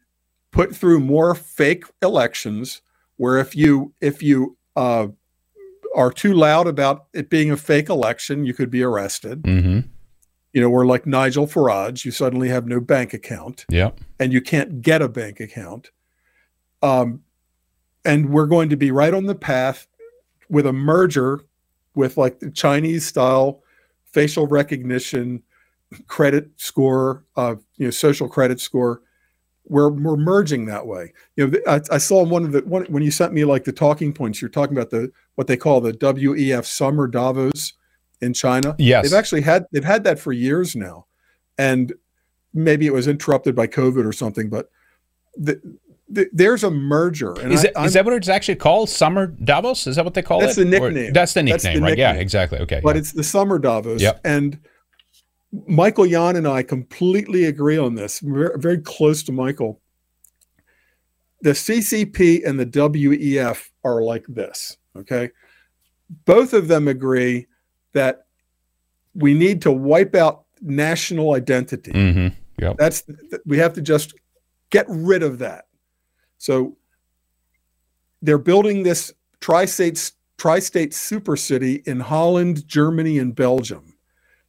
[0.51, 2.83] put through more fake elections
[3.17, 5.09] where if you if you uh,
[5.95, 9.43] are too loud about it being a fake election, you could be arrested.
[9.43, 9.81] Mm-hmm.
[10.53, 13.67] You know, we're like Nigel Farage, you suddenly have no bank account.
[13.69, 13.91] Yeah.
[14.19, 15.91] And you can't get a bank account.
[16.83, 17.23] Um,
[18.05, 19.87] and we're going to be right on the path
[20.49, 21.41] with a merger
[21.95, 23.63] with like the Chinese style
[24.05, 25.43] facial recognition
[26.07, 29.03] credit score, uh, you know, social credit score
[29.69, 31.13] we're, we're merging that way.
[31.37, 33.73] You know, I, I saw one of the one, when you sent me like the
[33.73, 34.41] talking points.
[34.41, 37.75] You're talking about the what they call the WEF Summer Davos
[38.21, 38.75] in China.
[38.79, 41.07] Yes, they've actually had they've had that for years now,
[41.59, 41.93] and
[42.55, 44.49] maybe it was interrupted by COVID or something.
[44.49, 44.71] But
[45.37, 45.61] the,
[46.09, 47.39] the, there's a merger.
[47.41, 48.89] And is, it, I, is that what it's actually called?
[48.89, 49.87] Summer Davos?
[49.87, 50.65] Is that what they call that's it?
[50.65, 51.99] The that's the nickname, that's the nickname, right?
[51.99, 52.59] Yeah, exactly.
[52.61, 53.01] Okay, but yeah.
[53.01, 54.01] it's the Summer Davos.
[54.01, 54.21] Yep.
[54.25, 54.59] and
[55.67, 58.23] Michael Yon and I completely agree on this.
[58.23, 59.81] We're very close to Michael.
[61.41, 64.77] The CCP and the WEF are like this.
[64.97, 65.31] Okay.
[66.25, 67.47] Both of them agree
[67.93, 68.27] that
[69.15, 71.93] we need to wipe out national identity.
[71.93, 72.29] Mm-hmm.
[72.61, 72.77] Yep.
[72.79, 73.05] That's
[73.47, 74.15] we have to just
[74.71, 75.67] get rid of that.
[76.39, 76.77] So
[78.21, 83.95] they're building this tri-state tri-state super city in Holland, Germany, and Belgium.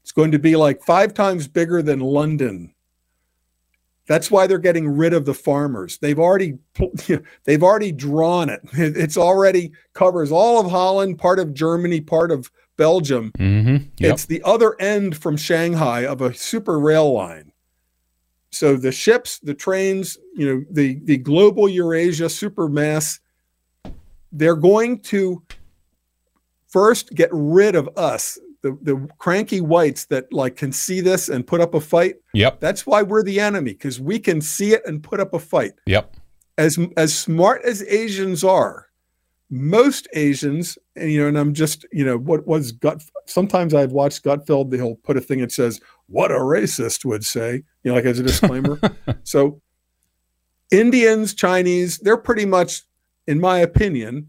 [0.10, 2.74] It's going to be like five times bigger than London.
[4.08, 6.00] That's why they're getting rid of the farmers.
[6.00, 6.58] They've already
[7.44, 8.62] they've already drawn it.
[8.74, 13.32] It's already covers all of Holland, part of Germany, part of Belgium.
[13.38, 13.86] Mm-hmm.
[13.98, 14.14] Yep.
[14.14, 17.52] It's the other end from Shanghai of a super rail line.
[18.50, 23.20] So the ships, the trains, you know, the the global Eurasia supermass,
[24.32, 25.44] they're going to
[26.68, 31.46] first get rid of us the the cranky whites that like can see this and
[31.46, 32.16] put up a fight.
[32.34, 32.60] Yep.
[32.60, 35.74] That's why we're the enemy because we can see it and put up a fight.
[35.86, 36.16] Yep.
[36.58, 38.88] As as smart as Asians are,
[39.50, 43.92] most Asians, and you know, and I'm just, you know, what was gut sometimes I've
[43.92, 47.96] watched Gutfeld, he'll put a thing that says, what a racist would say, you know,
[47.96, 48.80] like as a disclaimer.
[49.24, 49.62] so
[50.72, 52.84] Indians, Chinese, they're pretty much,
[53.28, 54.28] in my opinion,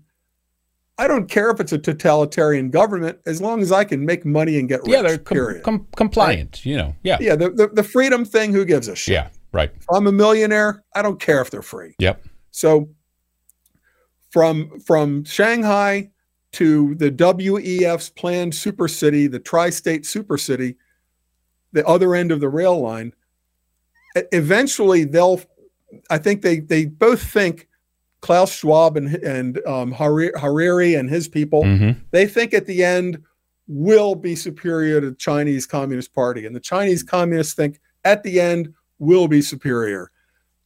[1.01, 4.59] I don't care if it's a totalitarian government as long as I can make money
[4.59, 4.91] and get rich.
[4.91, 6.59] Yeah, they're com- com- compliant.
[6.59, 6.67] Right?
[6.67, 7.37] You know, yeah, yeah.
[7.37, 9.15] The, the, the freedom thing, who gives a shit?
[9.15, 9.73] Yeah, right.
[9.75, 10.85] If I'm a millionaire.
[10.95, 11.95] I don't care if they're free.
[12.01, 12.23] Yep.
[12.51, 12.91] So
[14.29, 16.11] from from Shanghai
[16.53, 20.77] to the WEF's planned super city, the tri-state super city,
[21.73, 23.15] the other end of the rail line.
[24.33, 25.41] Eventually, they'll.
[26.11, 27.69] I think they they both think
[28.21, 31.99] Klaus Schwab and and um, Harari and his people, mm-hmm.
[32.11, 33.23] they think at the end
[33.67, 38.41] will be superior to the Chinese Communist Party, and the Chinese Communists think at the
[38.41, 40.11] end will be superior.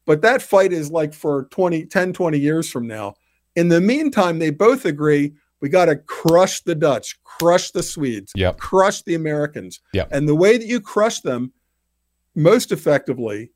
[0.06, 3.14] But that fight is like for 20, 10, 20 years from now.
[3.56, 8.32] In the meantime, they both agree we got to crush the Dutch, crush the Swedes,
[8.36, 8.58] yep.
[8.58, 9.80] crush the Americans.
[9.94, 10.08] Yep.
[10.10, 11.52] And the way that you crush them
[12.34, 13.50] most effectively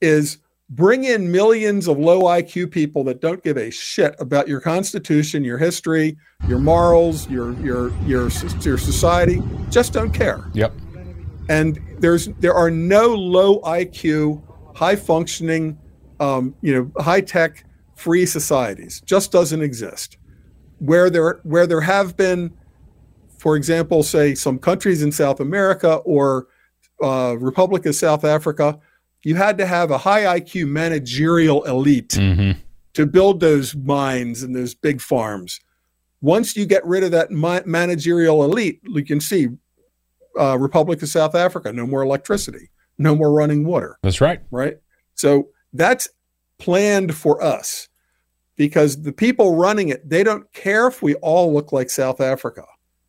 [0.00, 0.38] is
[0.74, 5.44] bring in millions of low IQ people that don't give a shit about your constitution,
[5.44, 6.16] your history,
[6.48, 8.28] your morals, your your your
[8.60, 10.50] your society, just don't care.
[10.54, 10.72] Yep.
[11.48, 14.42] And there's there are no low IQ,
[14.74, 15.78] high functioning,
[16.18, 17.64] um, you know, high tech
[17.94, 19.00] free societies.
[19.02, 20.16] Just doesn't exist.
[20.78, 22.52] Where there where there have been
[23.38, 26.46] for example, say some countries in South America or
[27.02, 28.80] uh, Republic of South Africa,
[29.24, 32.60] you had to have a high IQ managerial elite Mm-hmm.
[32.94, 35.60] to build those mines and those big farms.
[36.20, 39.48] Once you get rid of that ma- managerial elite, you can see
[40.38, 44.40] uh, Republic of South Africa, no more electricity, no more running water, That's right.
[44.50, 44.76] right?
[45.14, 46.08] So that's
[46.58, 47.88] planned for us
[48.56, 52.64] because the people running it, they don't care if we all look like South Africa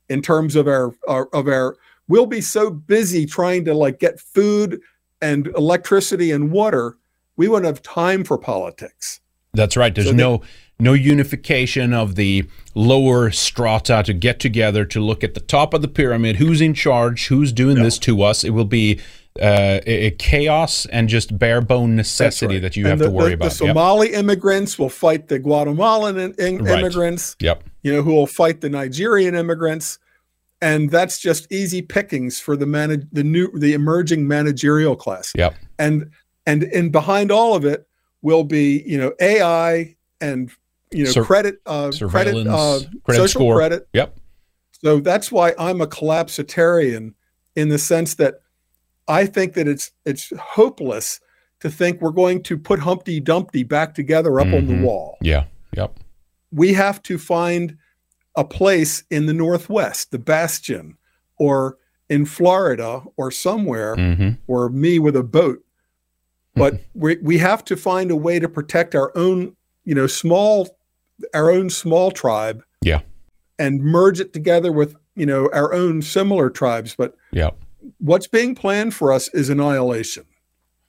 [0.09, 4.19] in terms of our, our of our we'll be so busy trying to like get
[4.19, 4.79] food
[5.25, 6.97] and electricity and water,
[7.37, 9.19] we won't have time for politics.
[9.53, 9.93] That's right.
[9.93, 10.41] There's So they- no
[10.77, 12.43] no unification of the
[12.75, 16.35] lower strata to get together to look at the top of the pyramid.
[16.35, 17.27] Who's in charge?
[17.27, 18.43] Who's doing this to us?
[18.43, 18.99] It will be
[19.41, 22.61] uh, a, a chaos and just bare bone necessity right.
[22.61, 23.51] that you And have the, to worry the, about.
[23.53, 23.69] The Yep.
[23.69, 26.79] Somali immigrants will fight the Guatemalan in, in- Right.
[26.79, 27.63] immigrants, Yep.
[27.83, 29.97] you know, who will fight the Nigerian immigrants.
[30.61, 35.31] And that's just easy pickings for the manage the new the emerging managerial class.
[35.35, 35.55] Yep.
[35.77, 36.09] And
[36.45, 37.87] and and behind all of it
[38.21, 40.49] will be, you know, AI and
[40.91, 43.55] you know, Sur- credit uh credit uh credit social score.
[43.57, 43.87] credit.
[43.93, 44.17] Yep.
[44.81, 47.13] So that's why I'm a collapsitarian
[47.55, 48.35] in the sense that
[49.07, 51.19] I think that it's it's hopeless
[51.59, 54.67] to think we're going to put Humpty Dumpty back together up on Mhm.
[54.67, 55.17] the wall.
[55.21, 55.45] Yeah.
[55.75, 55.99] Yep.
[56.51, 57.77] We have to find
[58.37, 60.97] a place in the Northwest, the Bastion,
[61.37, 61.77] or
[62.09, 65.59] in Florida or somewhere, hmm or me with a boat.
[66.55, 70.77] But we we have to find a way to protect our own, you know, small,
[71.33, 72.63] our own small tribe.
[72.81, 73.01] Yeah.
[73.59, 76.95] And merge it together with you know our own similar tribes.
[76.97, 77.57] But Yep.
[77.99, 80.25] what's being planned for us is annihilation,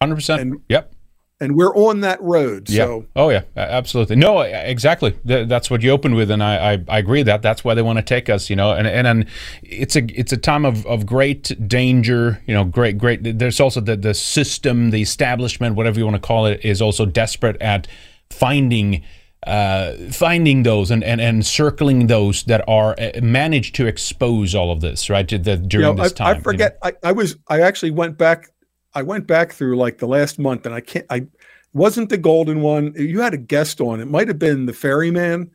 [0.00, 0.40] Hundred percent.
[0.42, 0.92] And- Yep.
[1.40, 2.68] And we're on that road.
[2.68, 2.84] Yeah.
[2.84, 3.42] So Oh yeah.
[3.56, 4.16] Absolutely.
[4.16, 4.40] No.
[4.40, 5.16] Exactly.
[5.24, 7.98] That's what you opened with, and I, I, I agree that that's where they want
[7.98, 8.48] to take us.
[8.48, 9.26] You know, and and, and
[9.62, 12.42] it's a it's a time of, of great danger.
[12.46, 13.38] You know, great great.
[13.38, 17.06] There's also the the system, the establishment, whatever you want to call it, is also
[17.06, 17.86] desperate at
[18.30, 19.02] finding.
[19.46, 24.72] Uh, finding those and, and, and circling those that are uh, managed to expose all
[24.72, 26.26] of this right to the, you during know, this I, time.
[26.26, 26.42] I you know?
[26.42, 26.78] forget.
[26.82, 28.48] I, I was I actually went back.
[28.96, 31.04] I went back through like the last month, and I can't.
[31.10, 31.26] I
[31.74, 32.94] wasn't the golden one.
[32.96, 34.00] You had a guest on.
[34.00, 35.50] It might have been the ferryman,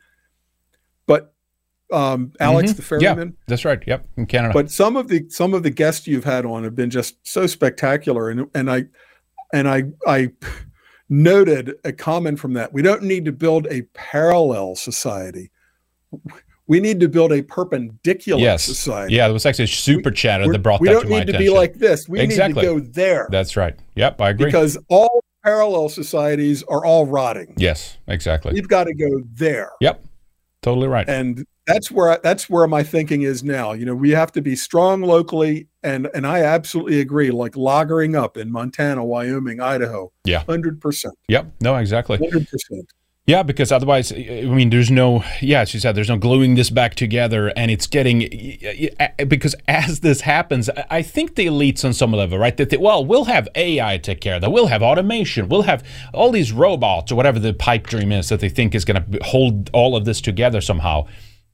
[1.07, 1.33] but
[1.91, 2.75] um, Alex Mhm.
[2.75, 3.27] the ferryman.
[3.29, 3.83] Yeah, That's right.
[3.85, 4.07] Yep.
[4.17, 4.53] In Canada.
[4.53, 7.47] But some of the some of the guests you've had on have been just so
[7.47, 8.85] spectacular, and and I
[9.51, 10.31] and I I
[11.09, 12.71] noted a comment from that.
[12.71, 15.49] We don't need to build a parallel society.
[16.72, 18.63] We need to build a perpendicular yes.
[18.63, 19.13] society.
[19.15, 19.28] Yeah.
[19.28, 21.49] There was actually a super chatter We're- that brought we that don't need to be
[21.49, 22.07] like this.
[22.07, 22.61] We Exactly.
[22.63, 23.76] need to go there That's right.
[23.95, 24.22] Yep.
[24.22, 24.45] I agree.
[24.45, 27.53] because all parallel societies are all rotting.
[27.57, 27.97] yes.
[28.07, 28.53] Exactly.
[28.53, 30.01] We've got to go there, Yep.
[30.61, 31.09] Totally right.
[31.09, 33.74] and that's where I, that's where my thinking is now.
[33.74, 37.32] You know, we have to be strong locally, and and I absolutely agree.
[37.32, 40.43] Like laagering up in Montana, Wyoming, Idaho, Yeah.
[40.45, 41.51] hundred percent, Yep.
[41.61, 42.17] No, exactly.
[42.17, 42.86] hundred percent.
[43.32, 46.95] Yeah, because otherwise, I mean, there's no, yeah, you said, there's no gluing this back
[46.95, 48.19] together, and it's getting,
[49.25, 52.75] because as this happens, I- I think the elites on some level, right, that they,
[52.75, 55.82] well, we'll have AI take care of that, we'll have automation, we'll have
[56.13, 59.19] all these robots or whatever the pipe dream is that they think is going to
[59.23, 61.07] hold all of this together somehow.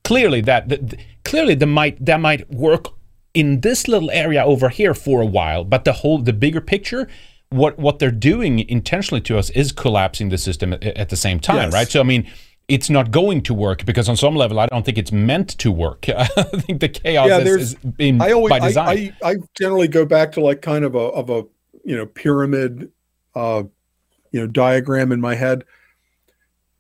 [0.03, 2.88] Clearly, that, that clearly that might that might work
[3.36, 7.07] in this little area over here for a while, but the whole, the bigger picture.
[7.50, 11.39] What, what they're doing intentionally to us is collapsing the system at, at the same
[11.39, 11.74] time, Yes.
[11.74, 11.88] right?
[11.88, 12.30] So I mean,
[12.68, 15.72] it's not going to work because on some level, I don't think it's meant to
[15.72, 16.10] work.
[16.10, 19.14] I think the chaos Yeah, is, is been I always by I.
[19.24, 21.43] I I generally go back to like kind of a of a
[21.86, 22.91] you know pyramid
[23.36, 23.64] uh
[24.32, 25.64] you know diagram in my head.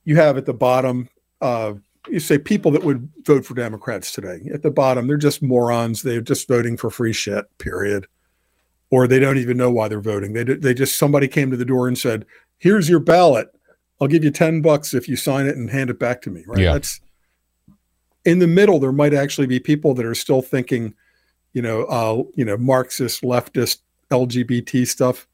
[0.03, 1.07] You have at the bottom
[1.39, 1.75] uh
[2.09, 4.39] you say people that would vote for Democrats today.
[4.53, 6.01] At the bottom, they're just morons.
[6.01, 8.07] They're just voting for free shit, period.
[8.89, 10.33] Or they don't even know why they're voting.
[10.33, 12.25] They they just somebody came to the door and said,
[12.57, 13.49] "Here's your ballot.
[13.99, 16.43] I'll give you 10 bucks if you sign it and hand it back to me."
[16.47, 16.59] Right?
[16.59, 16.73] Yeah.
[16.73, 17.01] That's
[18.23, 20.93] in the middle there might actually be people that are still thinking
[21.57, 23.79] you know, uh, you know, Marxist, leftist,
[24.11, 25.27] LGBT stuff.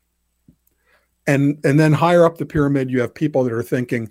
[1.28, 4.10] And and then higher up the pyramid, you have people that are thinking,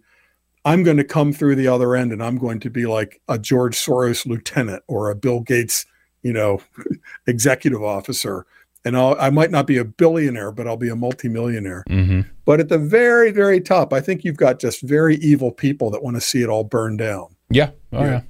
[0.67, 3.39] I'm going to come through the other end and I'm going to be like a
[3.39, 5.87] George Soros lieutenant or a Bill Gates,
[6.23, 6.61] you know,
[7.27, 8.45] executive officer.
[8.85, 11.85] And I'll, I might not be a billionaire, but I'll be a multimillionaire.
[11.89, 15.91] hmm But at the very, very top, I think you've got just very evil people
[15.91, 17.71] that want to see it all burn down Yeah.
[17.93, 18.11] Oh, Yeah.
[18.11, 18.21] yeah.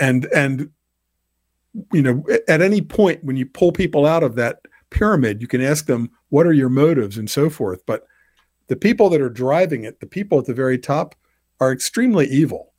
[0.00, 0.70] and and
[1.92, 5.60] you know at any point when you pull people out of that pyramid you can
[5.60, 8.06] ask them what are your motives and so forth but
[8.68, 11.14] the people that are driving it the people at the very top
[11.60, 12.72] are extremely evil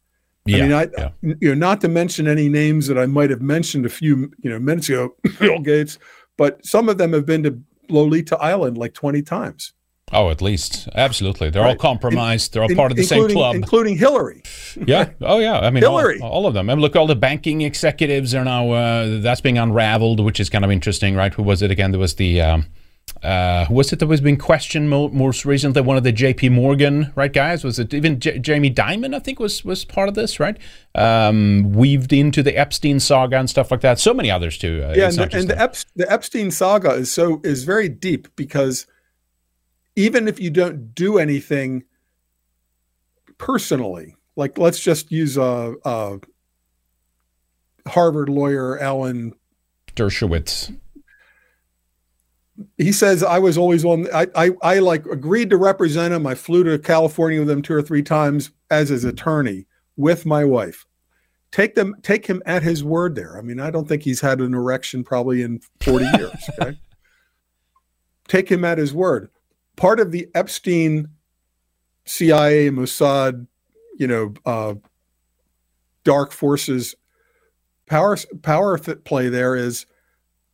[0.48, 1.10] Yeah, I mean, I yeah.
[1.22, 4.50] you know, not to mention any names that I might have mentioned a few you
[4.50, 6.00] know minutes ago, Bill Gates,
[6.38, 7.60] but some of them have been to
[7.90, 9.74] Lolita Island like twenty times.
[10.14, 11.50] Oh, at least absolutely.
[11.50, 11.72] They're right.
[11.72, 12.54] all compromised.
[12.54, 14.42] They're all in, part of the same club, including Hillary.
[14.86, 15.10] yeah.
[15.20, 15.60] Oh, yeah.
[15.60, 16.22] I mean, Hillary.
[16.22, 16.70] All, all, of them.
[16.70, 20.50] I mean, look, all the banking executives are now uh, that's being unraveled, which is
[20.50, 21.34] kind of interesting, right?
[21.34, 21.92] Who was it again?
[21.92, 22.40] There was the.
[22.40, 22.68] Um,
[23.24, 25.82] uh, was it that was being questioned mo- most recently?
[25.82, 26.50] One of the J.P.
[26.50, 29.16] Morgan right guys was it even J- Jamie Dimon?
[29.16, 30.58] I think was was part of this, right?
[30.96, 34.00] Um, weaved into the Epstein saga and stuff like that.
[34.00, 34.84] So many others too.
[34.84, 38.28] Uh, yeah, and, the, and the, Ep- the Epstein saga is so is very deep
[38.36, 38.88] because
[39.96, 41.84] even if you don't do anything
[43.38, 46.20] personally, like let's just use a, a
[47.88, 49.34] Harvard lawyer, Alan
[49.96, 50.76] Dershowitz
[52.78, 54.08] he says I was always on.
[54.14, 56.26] I, I I like agreed to represent him.
[56.26, 60.44] I flew to California with him two or three times as his attorney with my
[60.44, 60.86] wife.
[61.52, 63.16] Take them, take him at his word.
[63.16, 63.38] There.
[63.38, 66.50] I mean, I don't think he's had an erection probably in forty years.
[66.60, 66.78] Okay.
[68.28, 69.30] take him at his word.
[69.76, 71.10] Part of the Epstein,
[72.06, 73.46] CIA, Mossad,
[73.98, 74.74] you know, uh,
[76.04, 76.96] dark forces
[77.88, 79.86] power power play there is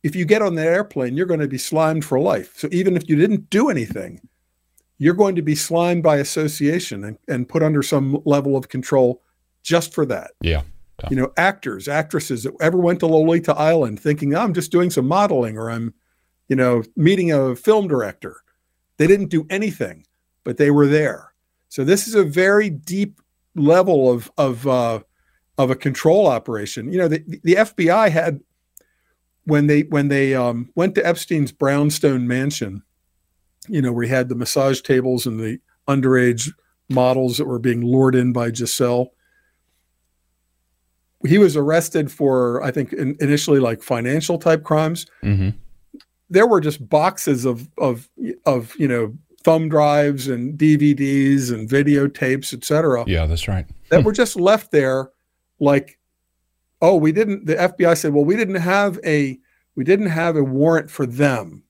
[0.04, 2.58] if you get on that airplane, you're going to be slimed for life.
[2.58, 4.20] So even if you didn't do anything,
[4.98, 9.22] you're going to be slimed by association and, and put under some level of control
[9.62, 10.32] just for that.
[10.42, 10.60] Yeah.
[11.02, 11.08] yeah.
[11.08, 14.90] You know, actors, actresses that ever went to Lolita Island thinking, oh, I'm just doing
[14.90, 15.94] some modeling or I'm,
[16.48, 18.42] you know, meeting a film director.
[18.98, 20.06] They didn't do anything,
[20.44, 21.32] but they were there.
[21.70, 23.20] So this is a very deep
[23.56, 25.00] level of of uh,
[25.58, 26.92] of a control operation.
[26.92, 28.40] You know, the, the FBI had
[29.44, 32.82] when they when they um, went to Epstein's brownstone mansion,
[33.68, 36.52] you know, where he had the massage tables and the underage
[36.88, 39.08] models that were being lured in by Ghislaine.
[41.26, 45.06] He was arrested for, I think, in, initially like financial type crimes.
[45.22, 45.50] Mm-hmm.
[46.28, 48.08] There were just boxes of of
[48.44, 53.04] of you know thumb drives and DVDs and videotapes, etc.
[53.06, 53.66] Yeah, that's right.
[53.90, 55.10] that were just left there,
[55.60, 55.98] like
[56.84, 57.46] oh, we didn't.
[57.46, 59.38] The FBI said, well, we didn't have a
[59.74, 61.62] we didn't have a warrant for them,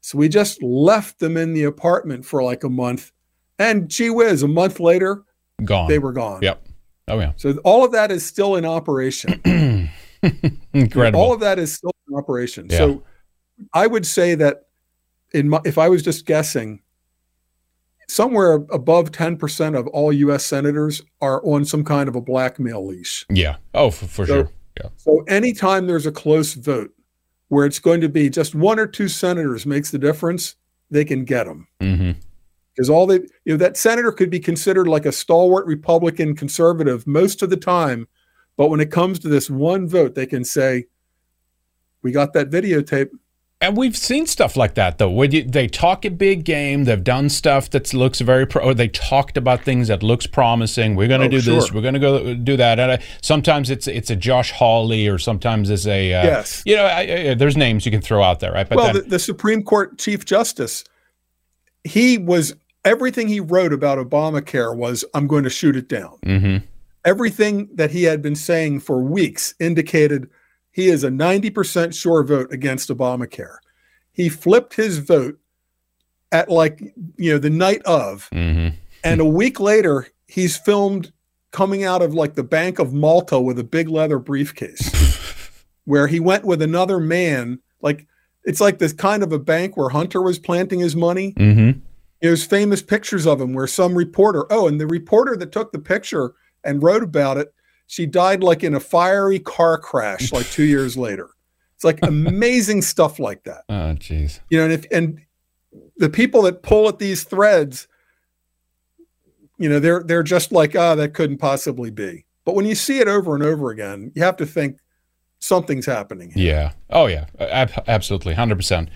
[0.00, 3.10] so we just left them in the apartment for like a month,
[3.58, 5.24] and gee whiz, a month later,
[5.64, 5.88] gone.
[5.88, 6.40] They were gone.
[6.42, 6.64] Yep.
[7.08, 7.32] Oh yeah.
[7.36, 9.90] So all of that is still in operation.
[10.72, 11.20] Incredible.
[11.20, 12.68] All of that is still in operation.
[12.70, 12.78] Yeah.
[12.78, 13.02] So
[13.74, 14.66] I would say that
[15.34, 16.81] in my, if I was just guessing,
[18.12, 23.24] somewhere above 10% of all US senators are on some kind of a blackmail leash.
[23.30, 23.56] Yeah.
[23.72, 24.50] Oh, for, for so, sure.
[24.80, 24.88] Yeah.
[24.98, 26.92] So anytime there's a close vote
[27.48, 30.56] where it's going to be just one or two senators makes the difference,
[30.90, 31.66] they can get them.
[31.80, 32.12] Mm-hmm.
[32.74, 37.06] Because all they, you know, that senator could be considered like a stalwart Republican conservative
[37.06, 38.08] most of the time.
[38.56, 40.84] But when it comes to this one vote, they can say,
[42.02, 43.08] we got that videotape.
[43.62, 45.08] And we've seen stuff like that though.
[45.08, 48.64] When you, they talk a big game, they've done stuff that looks very pro.
[48.64, 50.96] Or they talked about things that looks promising.
[50.96, 51.54] We're going to oh, do sure.
[51.54, 51.72] this.
[51.72, 52.80] We're going to go do that.
[52.80, 56.64] And uh, sometimes it's it's a Josh Hawley, or sometimes it's a uh, yes.
[56.66, 58.68] You know, I, I, there's names you can throw out there, right?
[58.68, 60.82] But well, then, the, the Supreme Court Chief Justice,
[61.84, 66.66] he was everything he wrote about Obamacare was, "I'm going to shoot it down." Mm-hmm.
[67.04, 70.28] Everything that he had been saying for weeks indicated
[70.72, 73.58] he is a 90% sure vote against Obamacare.
[74.12, 75.38] He flipped his vote
[76.32, 76.80] at like,
[77.16, 78.28] you know, the night of.
[78.32, 78.74] Mm-hmm.
[79.04, 81.12] And a week later, he's filmed
[81.50, 84.90] coming out of like the Bank of Malta with a big leather briefcase
[85.84, 87.60] where he went with another man.
[87.82, 88.06] Like,
[88.44, 91.32] it's like this kind of a bank where Hunter was planting his money.
[91.34, 91.80] Mm-hmm.
[92.22, 95.78] There's famous pictures of him where some reporter, oh, and the reporter that took the
[95.78, 96.32] picture
[96.64, 97.52] and wrote about it
[97.92, 101.28] she died like in a fiery car crash like two years later.
[101.74, 103.64] It's like amazing stuff like that.
[103.68, 104.40] Oh, jeez.
[104.48, 105.20] You know, and if and
[105.98, 107.88] the people that pull at these threads,
[109.58, 112.24] you know, they're they're just like, ah, oh, that couldn't possibly be.
[112.46, 114.78] But when you see it over and over again, you have to think
[115.38, 116.30] something's happening.
[116.30, 116.46] Here.
[116.46, 116.72] Yeah.
[116.88, 117.26] Oh, yeah.
[117.86, 118.34] Absolutely.
[118.34, 118.88] 100%.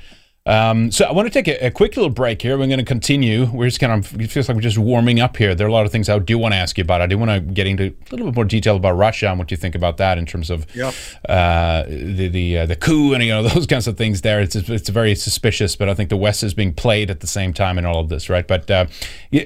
[0.46, 2.56] Um, so I want to take a, a, quick little break here.
[2.56, 3.46] We're going to continue.
[3.46, 5.56] We're just kind of it feels like we're just warming up here.
[5.56, 7.00] There are a lot of things I do want to ask you about.
[7.00, 9.50] I do want to get into a little bit more detail about Russia and what
[9.50, 10.94] you think about that in terms of yep.
[11.28, 14.20] uh, the the uh, the coup and you know those kinds of things.
[14.20, 17.26] There, it's it's very suspicious, but I think the West is being played at the
[17.26, 18.46] same time in all of this, right?
[18.46, 18.86] But uh,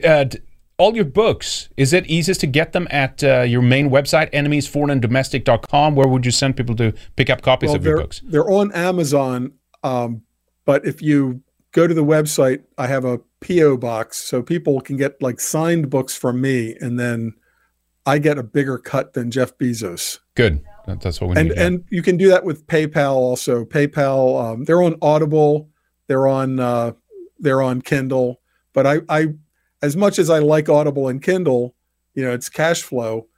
[0.05, 0.27] uh
[0.77, 5.95] all your books is it easiest to get them at uh, your main website enemiesforeignanddomestic.com
[5.95, 8.73] where would you send people to pick up copies well, of your books they're on
[8.73, 9.53] amazon
[9.85, 10.23] um,
[10.65, 11.43] but if you
[11.73, 15.91] go to the website, I have a PO box so people can get like signed
[15.91, 17.35] books from me and then
[18.07, 20.19] I get a bigger cut than Jeff Bezos.
[20.35, 20.65] Good.
[20.87, 21.59] That's what we and, need.
[21.59, 23.65] And you can do that with PayPal also.
[23.65, 25.69] PayPal, um, they're on Audible,
[26.09, 26.93] they're on uh,
[27.39, 28.41] they're on Kindle.
[28.73, 29.29] But I, I,
[29.83, 31.75] as much as I like Audible and Kindle,
[32.15, 33.29] you know, it's cash flow.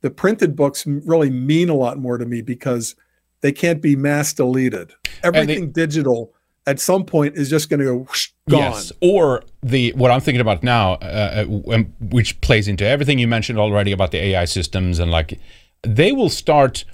[0.00, 2.94] The printed books really mean a lot more to me because
[3.40, 4.92] they can't be mass deleted.
[5.22, 6.34] Everything they, digital
[6.66, 8.60] at some point is just going to go whoosh, gone.
[8.60, 13.28] Yes, or the what I'm thinking about now, uh, uh which plays into everything you
[13.28, 15.38] mentioned already about the AI systems and like
[15.82, 16.84] they will start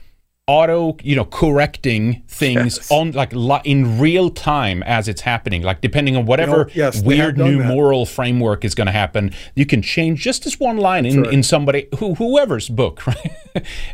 [0.51, 2.91] auto you know correcting things yes.
[2.91, 3.33] on like
[3.65, 7.59] in real time as it's happening like depending on whatever you know, yes, weird new
[7.59, 7.69] that.
[7.69, 11.45] moral framework is going to happen you can change just this one line in, in
[11.45, 13.33] somebody who, whoever's book right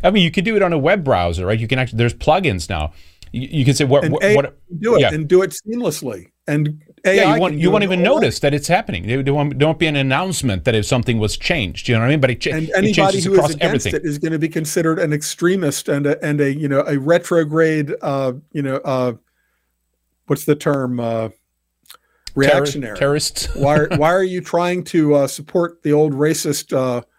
[0.03, 2.15] i mean you can do it on a web browser right you can actually there's
[2.15, 2.91] plugins now
[3.31, 5.13] you, you can say what, what, what do it yeah.
[5.13, 8.67] and do it seamlessly and AI yeah, you won't, you won't even notice that it's
[8.67, 9.05] happening.
[9.05, 11.87] There, there, won't, there, won't, be an announcement that if something was changed.
[11.87, 12.19] You know what I mean?
[12.19, 13.95] But it, and it anybody who is against everything.
[13.95, 16.97] it is going to be considered an extremist and a, and a you know a
[16.97, 17.93] retrograde.
[18.01, 19.13] Uh, you know, uh,
[20.25, 20.99] what's the term?
[20.99, 21.29] Uh,
[22.35, 23.53] reactionary terrorists.
[23.55, 26.75] why why are you trying to uh, support the old racist?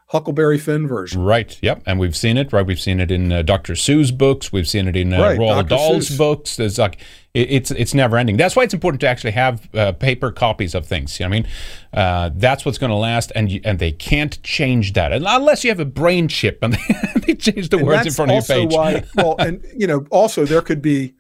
[0.09, 1.23] Huckleberry Finn version.
[1.23, 1.59] Right.
[1.61, 1.83] Yep.
[1.85, 2.51] And we've seen it.
[2.51, 2.65] Right.
[2.65, 3.75] We've seen it in uh, Dr.
[3.75, 4.51] Seuss books.
[4.51, 6.17] We've seen it in uh, right, Roald Dahl's Seuss.
[6.17, 6.57] books.
[6.57, 6.99] There's like
[7.35, 8.39] it, it's it's never ending.
[8.39, 11.21] That's why it's important to actually have uh, paper copies of things.
[11.21, 11.49] You know I mean,
[11.93, 15.71] uh, that's what's going to last, and you, and they can't change that unless you
[15.71, 16.73] have a brain chip and
[17.27, 18.75] they, change the and words in front of your page.
[18.75, 21.13] Why, well, and you know, also there could be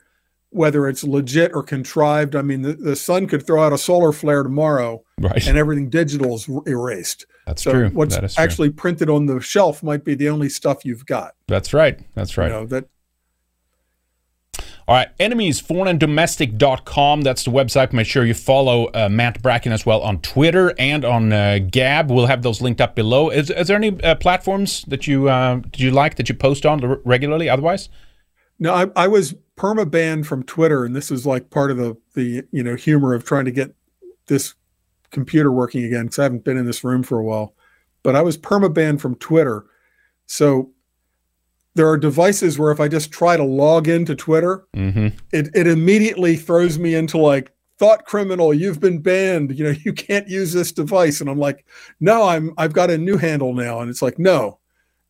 [0.51, 2.35] whether it's legit or contrived.
[2.35, 5.47] I mean, the, the sun could throw out a solar flare tomorrow, right.
[5.47, 7.27] and everything digital is erased.
[7.47, 7.89] That's so true.
[7.91, 8.29] What's true.
[8.37, 11.35] actually printed on the shelf might be the only stuff you've got.
[11.47, 12.01] That's right.
[12.15, 12.49] That's right.
[12.49, 12.89] You know, that
[14.89, 17.21] all right, enemiesforeignanddomestic.com.
[17.21, 17.93] That's the website.
[17.93, 22.11] Make sure you follow uh, Matt Bracken as well on Twitter and on uh, Gab.
[22.11, 23.29] We'll have those linked up below.
[23.29, 26.65] Is, is there any uh, platforms that you uh, did you like that you post
[26.65, 27.51] on regularly?
[27.51, 27.91] Otherwise,
[28.59, 28.75] no.
[28.75, 32.45] I, I was perma banned from Twitter, and this is like part of the the
[32.51, 33.75] you know humor of trying to get
[34.27, 34.55] this
[35.11, 37.55] computer working again because I haven't been in this room for a while.
[38.03, 39.67] But I was perma banned from Twitter,
[40.27, 40.71] so
[41.75, 45.09] there are devices where if I just try to log into Twitter, mm-hmm.
[45.31, 49.57] it, it immediately throws me into like thought criminal, you've been banned.
[49.57, 51.21] You know, you can't use this device.
[51.21, 51.65] And I'm like,
[52.01, 53.81] no, I'm I've got a new handle now.
[53.81, 54.59] And it's like, no,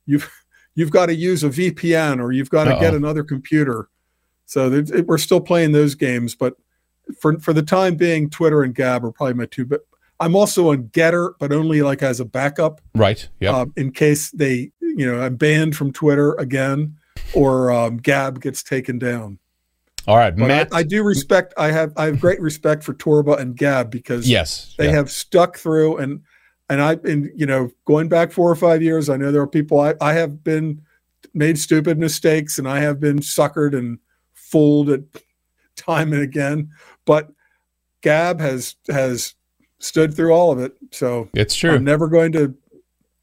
[0.07, 0.31] you've
[0.79, 2.81] you've got to use a VPN or you've got to Uh-oh.
[2.81, 3.89] get another computer.
[4.47, 6.55] So it, we're still playing those games, but
[7.21, 9.67] for for the time being, Twitter and Gab are probably my two.
[9.67, 9.81] But
[10.21, 12.81] I'm also on Gettr, but only like as a backup.
[12.95, 13.29] Right.
[13.41, 13.57] Yeah.
[13.57, 16.97] Um, in case they you know, I'm banned from Twitter again,
[17.35, 19.41] or um, Gab gets taken down.
[20.07, 20.69] All right, but Matt.
[20.73, 21.53] I, I, do respect.
[21.59, 24.93] I have I have great respect for Torba and Gab because yes, they yeah.
[24.93, 26.23] have stuck through and
[26.69, 29.47] and I and you know going back four or five years, I know there are
[29.47, 30.83] people I I have been
[31.35, 33.99] made stupid mistakes and I have been suckered and
[34.35, 35.01] fooled at
[35.77, 36.71] time and again,
[37.05, 37.31] but
[38.03, 39.35] Gab has has
[39.79, 40.77] stood through all of it.
[40.91, 41.73] So it's true.
[41.73, 42.55] I'm never going to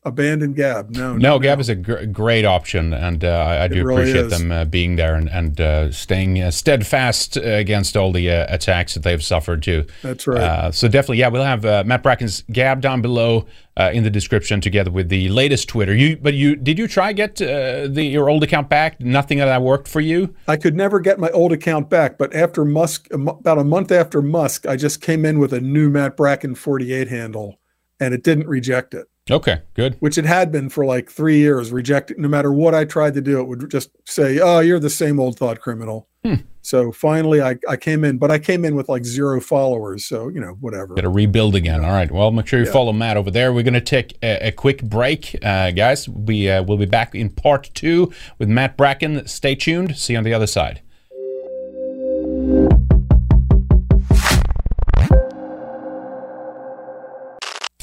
[0.05, 0.91] abandon Gab.
[0.91, 1.61] No, no, no Gab no.
[1.61, 4.39] is a gr- great option, and uh, I, I do really appreciate is.
[4.39, 8.93] them uh, being there and, and uh, staying uh, steadfast against all the uh, attacks
[8.93, 9.85] that they've suffered too.
[10.03, 10.41] That's right.
[10.41, 13.47] Uh, so definitely, yeah, we'll have Matt Bracken's Gab down below
[13.77, 15.93] in the description together with the latest Twitter.
[15.93, 19.01] You, but you did you try get the your old account back?
[19.01, 20.33] Nothing of that worked for you.
[20.47, 24.21] I could never get my old account back, but after Musk, about a month after
[24.21, 27.59] Musk, I just came in with a new Matt Bracken 48 handle,
[27.99, 29.07] and it didn't reject it.
[29.29, 29.95] Okay, good.
[30.01, 32.19] Which it had been for like three years, rejected.
[32.19, 35.19] No matter what I tried to do, it would just say, "Oh, you're the same
[35.19, 36.35] old thought criminal." Hmm.
[36.61, 40.05] So finally, I, I came in, but I came in with like zero followers.
[40.05, 40.93] So you know, whatever.
[40.93, 41.83] Got to rebuild again.
[41.83, 42.11] All right.
[42.11, 42.71] Well, make sure you yeah.
[42.71, 43.51] follow Matt over there.
[43.51, 46.07] We're going to take a, a, quick break, uh, guys.
[46.07, 49.27] We uh, will be back in part two with Matt Bracken.
[49.27, 49.97] Stay tuned.
[49.97, 50.81] See you on the other side.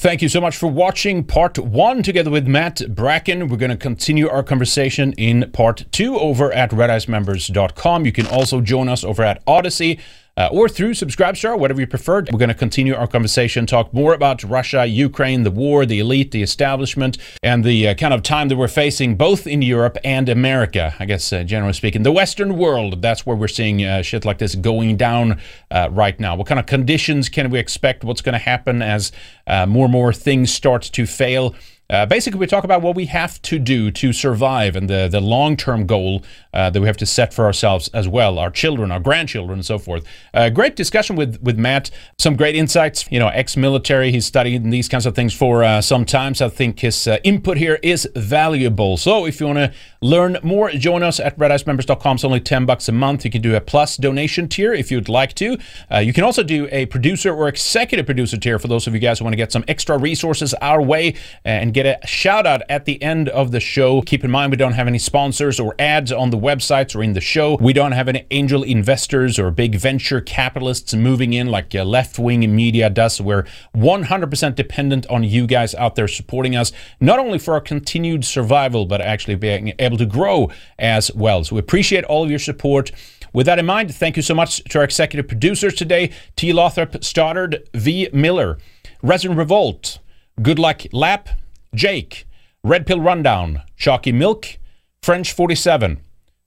[0.03, 3.47] Thank you so much for watching part one together with Matt Bracken.
[3.47, 8.05] We're going to continue our conversation in part two over at redicemembers.com.
[8.05, 10.01] You can also join us over at Odysee
[10.37, 12.25] uh, or through Subscribestar, whatever you prefer.
[12.33, 16.31] We're going to continue our conversation, talk more about Russia, Ukraine, the war, the elite,
[16.31, 20.29] the establishment, and the uh, kind of time that we're facing both in Europe and
[20.29, 20.95] America.
[20.99, 24.39] I guess, uh, generally speaking, the Western world, that's where we're seeing uh, shit like
[24.39, 26.37] this going down uh, right now.
[26.37, 28.05] What kind of conditions can we expect?
[28.05, 29.13] What's going to happen as
[29.47, 31.55] uh, more and more things start to fail?
[31.93, 35.21] Uh, basically, we talk about what we have to do to survive and the, the
[35.21, 36.23] long term goal
[36.55, 39.67] uh, that we have to set for ourselves as well, our children, our grandchildren, and
[39.67, 40.03] so forth.
[40.33, 41.91] Uh, great discussion with, with Matt.
[42.19, 43.05] Some great insights.
[43.13, 46.35] You know, ex military, he's studied these kinds of things for uh, some time.
[46.35, 48.97] So I think his uh, input here is valuable.
[48.97, 52.15] So if you want to learn more, join us at redicemembers.com.
[52.15, 53.27] It's only 10 bucks a month.
[53.27, 55.59] You can do a plus donation tier if you'd like to.
[55.93, 59.01] Uh, you can also do a producer or executive producer tier for those of you
[59.01, 61.15] guys who want to get some extra resources our way
[61.45, 64.03] and get a shout out at the end of the show.
[64.03, 67.13] Keep in mind, we don't have any sponsors or ads on the websites or in
[67.13, 67.57] the show.
[67.61, 72.19] We don't have any angel investors or big venture capitalists moving in like uh, left
[72.19, 73.21] wing media does.
[73.21, 78.25] We're 100% dependent on you guys out there supporting us, not only for our continued
[78.25, 81.45] survival, but actually being able to grow as well.
[81.45, 82.93] So we appreciate all of your support.
[83.33, 86.53] With that in mind, thank you so much to our executive producers today T.
[86.53, 88.09] Lothrop Stoddard, V.
[88.13, 88.59] Miller,
[89.03, 89.99] Resident Revolt,
[90.41, 91.29] Good Luck Lap,
[91.75, 92.27] Jake,
[92.63, 94.59] Red Pill Rundown, Chalky Milk,
[95.03, 96.01] French 47,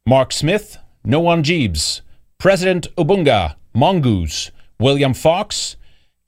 [0.05, 2.01] Mark Smith, No One Jeeves,
[2.37, 5.75] President Ubunga, Mongoose, William Fox,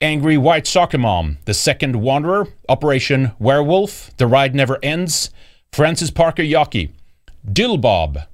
[0.00, 5.30] Angry White Soccer Mom, The Second Wanderer, Operation Werewolf, The Ride Never Ends,
[5.72, 6.90] Francis Parker Yockey,
[7.46, 8.26] Dillbob,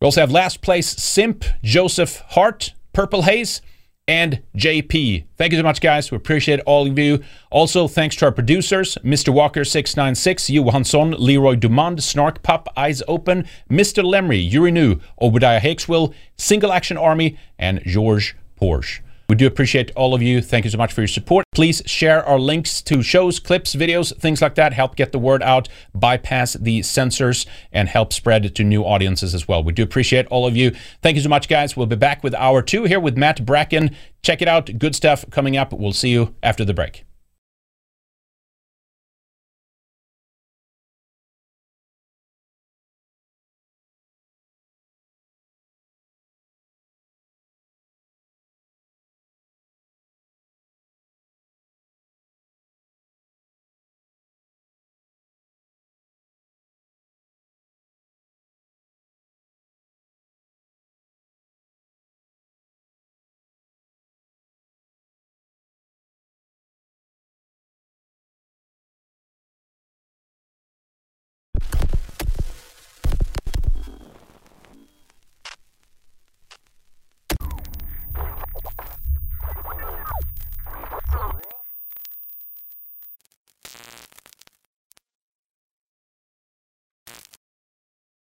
[0.00, 3.62] we also have last place Simp, Joseph Hart, Purple Haze,
[4.08, 5.24] and JP.
[5.36, 6.10] Thank you so much, guys.
[6.10, 7.22] We appreciate all of you.
[7.50, 9.34] Also, thanks to our producers, Mr.
[9.34, 14.04] Walker696, Johansson, Leroy Dumond, Snark Pup, Eyes Open, Mr.
[14.04, 19.00] Lemry, Urinu, Obadiah Hakeswill, Single Action Army, and George Porsche.
[19.28, 20.40] We do appreciate all of you.
[20.40, 21.44] Thank you so much for your support.
[21.52, 24.72] Please share our links to shows, clips, videos, things like that.
[24.72, 29.48] Help get the word out, bypass the censors, and help spread to new audiences as
[29.48, 29.64] well.
[29.64, 30.72] We do appreciate all of you.
[31.02, 31.76] Thank you so much, guys.
[31.76, 33.96] We'll be back with hour two here with Matt Bracken.
[34.22, 34.78] Check it out.
[34.78, 35.72] Good stuff coming up.
[35.72, 37.04] We'll see you after the break.